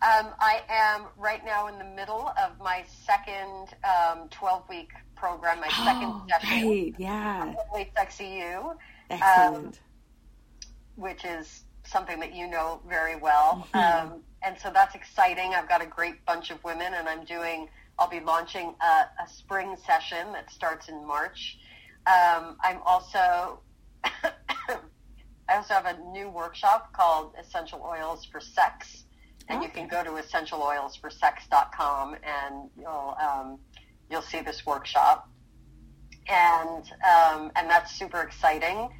[0.00, 5.60] Um, I am right now in the middle of my second um, 12 week program,
[5.60, 6.68] my second oh, session.
[6.68, 7.54] Right, yeah.
[7.96, 8.74] Sexy You.
[9.10, 9.66] Excellent.
[9.66, 9.72] Um,
[10.94, 13.66] which is something that you know very well.
[13.74, 14.12] Mm-hmm.
[14.12, 15.54] Um, and so that's exciting.
[15.54, 17.68] I've got a great bunch of women, and I'm doing.
[17.98, 21.58] I'll be launching a, a spring session that starts in March.
[22.06, 23.60] Um, I'm also.
[25.50, 29.04] I also have a new workshop called Essential Oils for Sex,
[29.48, 29.66] and okay.
[29.66, 33.58] you can go to essentialoilsforsex.com and you'll um,
[34.10, 35.28] you'll see this workshop,
[36.28, 38.90] and um, and that's super exciting.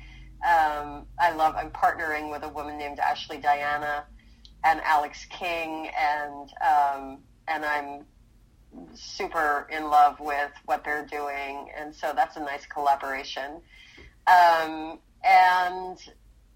[0.46, 1.54] Um, I love.
[1.56, 4.06] I'm partnering with a woman named Ashley Diana
[4.64, 8.04] and Alex King, and um, and I'm
[8.94, 13.60] super in love with what they're doing, and so that's a nice collaboration.
[14.26, 15.98] Um, and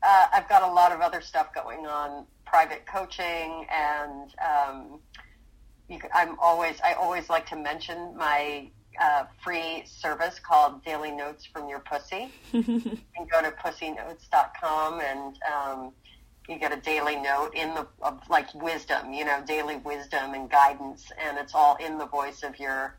[0.02, 5.00] uh, I've got a lot of other stuff going on, private coaching, and um,
[6.14, 8.68] I'm always I always like to mention my
[9.00, 12.30] uh, free service called Daily Notes from Your Pussy.
[12.52, 15.92] you can go to pussynotes.com and um,
[16.48, 20.50] you get a daily note in the of like wisdom, you know, daily wisdom and
[20.50, 22.98] guidance, and it's all in the voice of your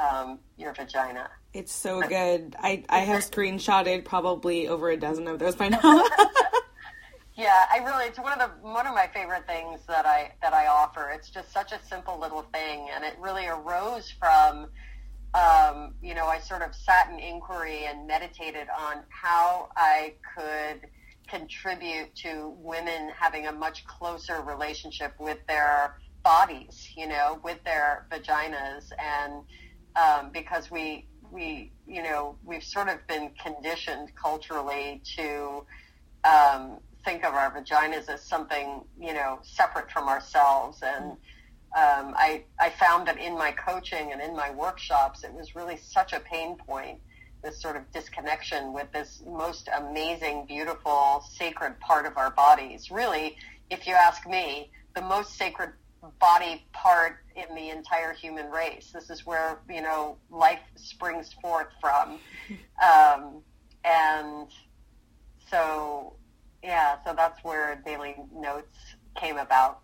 [0.00, 1.30] um, your vagina.
[1.52, 2.56] It's so good.
[2.58, 5.80] I I have screenshotted probably over a dozen of those by now.
[7.34, 10.52] yeah, I really it's one of the one of my favorite things that I that
[10.52, 11.10] I offer.
[11.14, 14.68] It's just such a simple little thing, and it really arose from
[15.34, 20.90] um, you know, I sort of sat in inquiry and meditated on how I could
[21.28, 28.06] contribute to women having a much closer relationship with their bodies, you know, with their
[28.10, 28.90] vaginas.
[28.98, 29.42] And
[29.96, 35.64] um, because we, we, you know, we've sort of been conditioned culturally to
[36.24, 40.82] um, think of our vaginas as something, you know, separate from ourselves.
[40.82, 41.16] And,
[41.74, 45.78] um, I, I found that in my coaching and in my workshops, it was really
[45.78, 47.00] such a pain point,
[47.42, 52.90] this sort of disconnection with this most amazing, beautiful, sacred part of our bodies.
[52.90, 53.36] Really,
[53.70, 55.72] if you ask me, the most sacred
[56.20, 58.90] body part in the entire human race.
[58.92, 62.18] This is where, you know, life springs forth from.
[62.82, 63.42] Um,
[63.84, 64.48] and
[65.48, 66.14] so,
[66.64, 68.76] yeah, so that's where Daily Notes
[69.14, 69.82] came about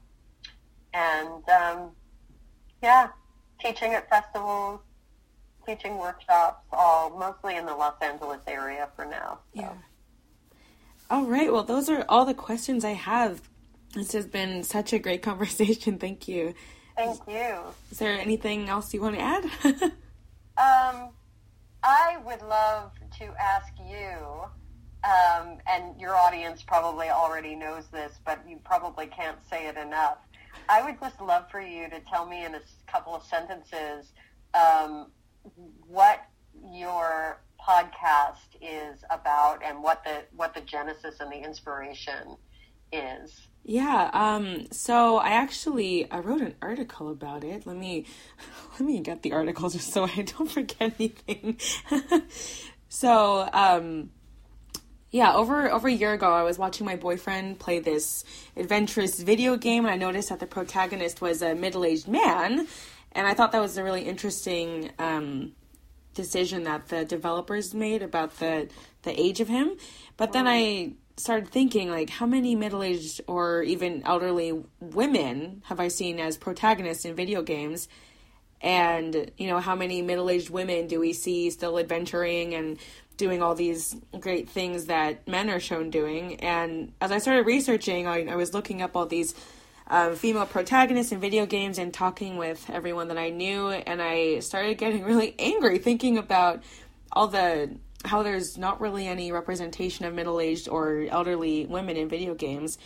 [0.95, 1.91] and um,
[2.83, 3.09] yeah,
[3.61, 4.81] teaching at festivals,
[5.69, 9.41] teaching workshops, all mostly in the Los Angeles area for now.
[9.55, 9.61] So.
[9.61, 9.73] Yeah.
[11.11, 11.53] All right.
[11.53, 13.43] Well, those are all the questions I have.
[13.95, 15.99] This has been such a great conversation.
[15.99, 16.55] Thank you.
[16.97, 17.59] Thank you.
[17.91, 19.45] Is there anything else you want to add?
[20.57, 21.11] um,
[21.83, 24.45] I would love to ask you,
[25.05, 30.19] um, and your audience probably already knows this, but you probably can't say it enough.
[30.69, 32.61] I would just love for you to tell me in a
[32.91, 34.12] couple of sentences
[34.55, 35.07] um,
[35.86, 36.20] what
[36.72, 42.36] your podcast is about and what the what the genesis and the inspiration
[42.93, 43.49] is.
[43.64, 47.66] Yeah, um, so I actually I wrote an article about it.
[47.66, 48.07] Let me
[48.72, 51.61] let me get the article just so I don't forget anything.
[52.89, 54.11] so, um,
[55.11, 58.24] yeah, over over a year ago, I was watching my boyfriend play this
[58.57, 62.66] adventurous video game, and I noticed that the protagonist was a middle aged man,
[63.13, 65.53] and I thought that was a really interesting um,
[66.15, 68.69] decision that the developers made about the
[69.03, 69.77] the age of him.
[70.17, 75.81] But then I started thinking, like, how many middle aged or even elderly women have
[75.81, 77.89] I seen as protagonists in video games?
[78.61, 82.79] And you know, how many middle aged women do we see still adventuring and
[83.19, 86.37] doing all these great things that men are shown doing.
[86.37, 89.35] And as I started researching, I, I was looking up all these
[89.89, 93.68] um, female protagonists in video games and talking with everyone that I knew.
[93.70, 96.62] And I started getting really angry thinking about
[97.12, 102.09] all the how there's not really any representation of middle aged or elderly women in
[102.09, 102.78] video games.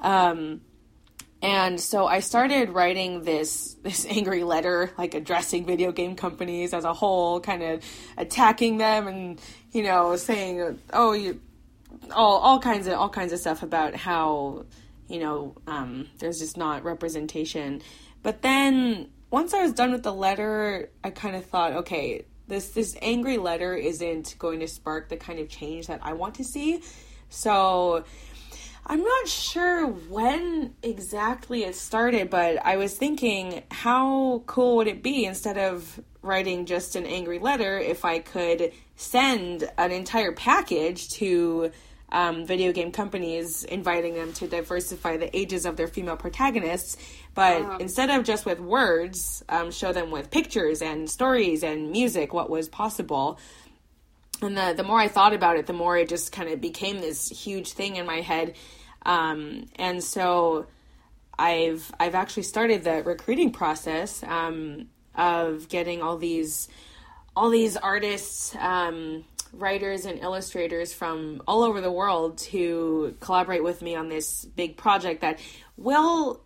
[0.00, 0.62] Um,
[1.42, 6.84] and so I started writing this this angry letter, like addressing video game companies as
[6.84, 7.84] a whole, kind of
[8.16, 9.40] attacking them, and
[9.72, 11.40] you know, saying, "Oh, you,"
[12.10, 14.64] all all kinds of all kinds of stuff about how
[15.08, 17.82] you know um, there's just not representation.
[18.22, 22.68] But then once I was done with the letter, I kind of thought, okay, this
[22.68, 26.44] this angry letter isn't going to spark the kind of change that I want to
[26.44, 26.82] see.
[27.28, 28.04] So
[28.88, 35.02] I'm not sure when exactly it started, but I was thinking, how cool would it
[35.02, 41.08] be instead of writing just an angry letter if I could send an entire package
[41.10, 41.72] to
[42.10, 46.96] um, video game companies, inviting them to diversify the ages of their female protagonists,
[47.34, 47.78] but uh-huh.
[47.80, 52.48] instead of just with words, um, show them with pictures and stories and music what
[52.48, 53.38] was possible
[54.42, 57.00] and the the more I thought about it, the more it just kind of became
[57.00, 58.54] this huge thing in my head.
[59.04, 60.66] Um, and so
[61.38, 66.68] I've I've actually started the recruiting process um, of getting all these
[67.34, 69.24] all these artists, um,
[69.58, 74.76] writers, and illustrators from all over the world to collaborate with me on this big
[74.76, 75.38] project that
[75.76, 76.40] will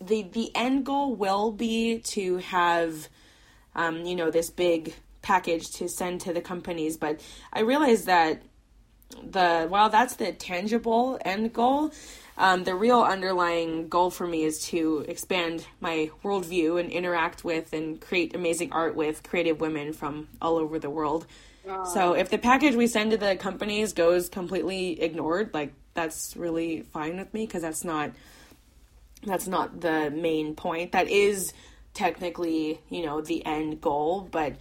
[0.00, 3.08] the the end goal will be to have
[3.74, 7.20] um, you know this big package to send to the companies but
[7.52, 8.40] i realize that
[9.22, 11.90] the while that's the tangible end goal
[12.38, 17.72] um, the real underlying goal for me is to expand my worldview and interact with
[17.72, 21.26] and create amazing art with creative women from all over the world.
[21.84, 26.82] So if the package we send to the companies goes completely ignored, like that's really
[26.82, 28.12] fine with me because that's not
[29.24, 30.92] that's not the main point.
[30.92, 31.52] That is
[31.94, 34.56] technically, you know, the end goal, but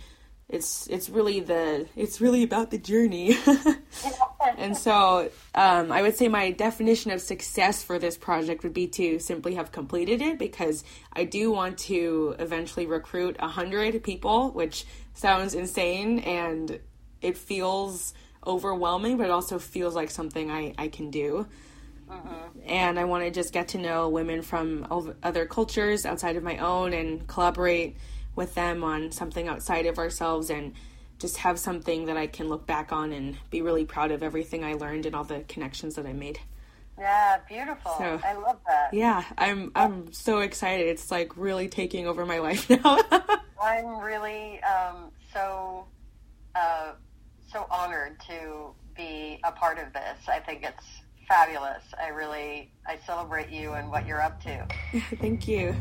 [0.49, 3.37] it's it's really the it's really about the journey.
[4.57, 8.87] and so um, I would say my definition of success for this project would be
[8.87, 10.83] to simply have completed it because
[11.13, 16.79] I do want to eventually recruit a hundred people, which sounds insane and
[17.21, 18.13] it feels
[18.45, 21.47] overwhelming, but it also feels like something I, I can do.
[22.65, 26.57] And I want to just get to know women from other cultures outside of my
[26.57, 27.97] own and collaborate
[28.35, 30.73] with them on something outside of ourselves and
[31.17, 34.63] just have something that I can look back on and be really proud of everything
[34.63, 36.39] I learned and all the connections that I made.
[36.97, 37.93] Yeah, beautiful.
[37.97, 38.93] So, I love that.
[38.93, 40.87] Yeah, I'm I'm so excited.
[40.87, 42.99] It's like really taking over my life now.
[43.61, 45.85] I'm really um, so
[46.55, 46.93] uh,
[47.51, 50.27] so honored to be a part of this.
[50.27, 50.85] I think it's
[51.27, 51.83] fabulous.
[52.01, 54.67] I really I celebrate you and what you're up to.
[55.19, 55.75] Thank you.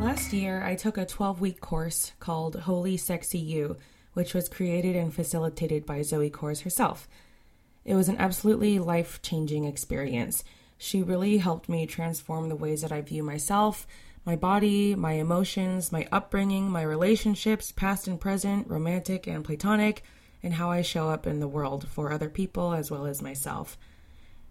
[0.00, 3.76] Last year, I took a 12 week course called Holy Sexy You,
[4.12, 7.08] which was created and facilitated by Zoe Kors herself.
[7.84, 10.44] It was an absolutely life changing experience.
[10.84, 13.86] She really helped me transform the ways that I view myself,
[14.26, 20.04] my body, my emotions, my upbringing, my relationships, past and present, romantic and platonic,
[20.42, 23.78] and how I show up in the world for other people as well as myself.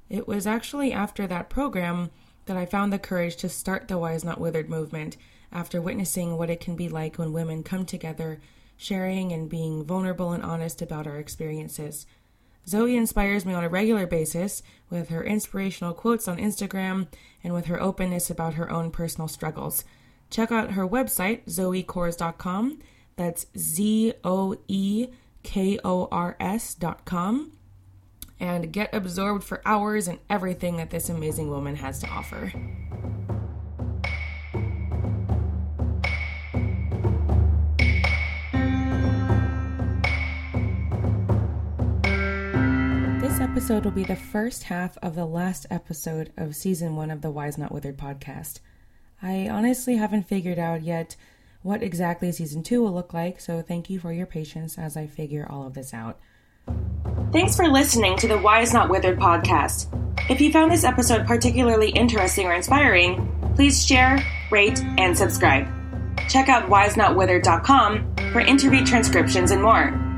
[0.10, 2.10] It was actually after that program
[2.48, 5.18] that I found the courage to start the Wise Not Withered movement
[5.52, 8.42] after witnessing what it can be like when women come together,
[8.76, 12.08] sharing and being vulnerable and honest about our experiences.
[12.68, 17.08] Zoe inspires me on a regular basis with her inspirational quotes on Instagram
[17.44, 19.84] and with her openness about her own personal struggles.
[20.30, 22.80] Check out her website, zoekors.com.
[23.16, 25.08] That's Z O E
[25.44, 27.52] K O R S.com.
[28.40, 32.52] And get absorbed for hours in everything that this amazing woman has to offer.
[43.44, 47.30] Episode will be the first half of the last episode of season one of the
[47.30, 48.62] Wise Not Withered podcast.
[49.22, 51.18] I honestly haven't figured out yet
[51.62, 55.08] what exactly season two will look like, so thank you for your patience as I
[55.08, 56.20] figure all of this out.
[57.34, 59.88] Thanks for listening to the Wise Not Withered podcast.
[60.30, 65.68] If you found this episode particularly interesting or inspiring, please share, rate, and subscribe.
[66.30, 70.13] Check out wisenotwithered.com for interview transcriptions and more.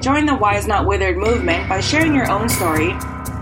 [0.00, 2.92] Join the Wise Not Withered movement by sharing your own story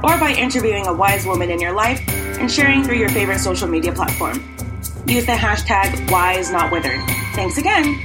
[0.02, 2.00] or by interviewing a wise woman in your life
[2.38, 4.42] and sharing through your favorite social media platform.
[5.06, 7.00] Use the hashtag Wise Not Withered.
[7.34, 7.98] Thanks again.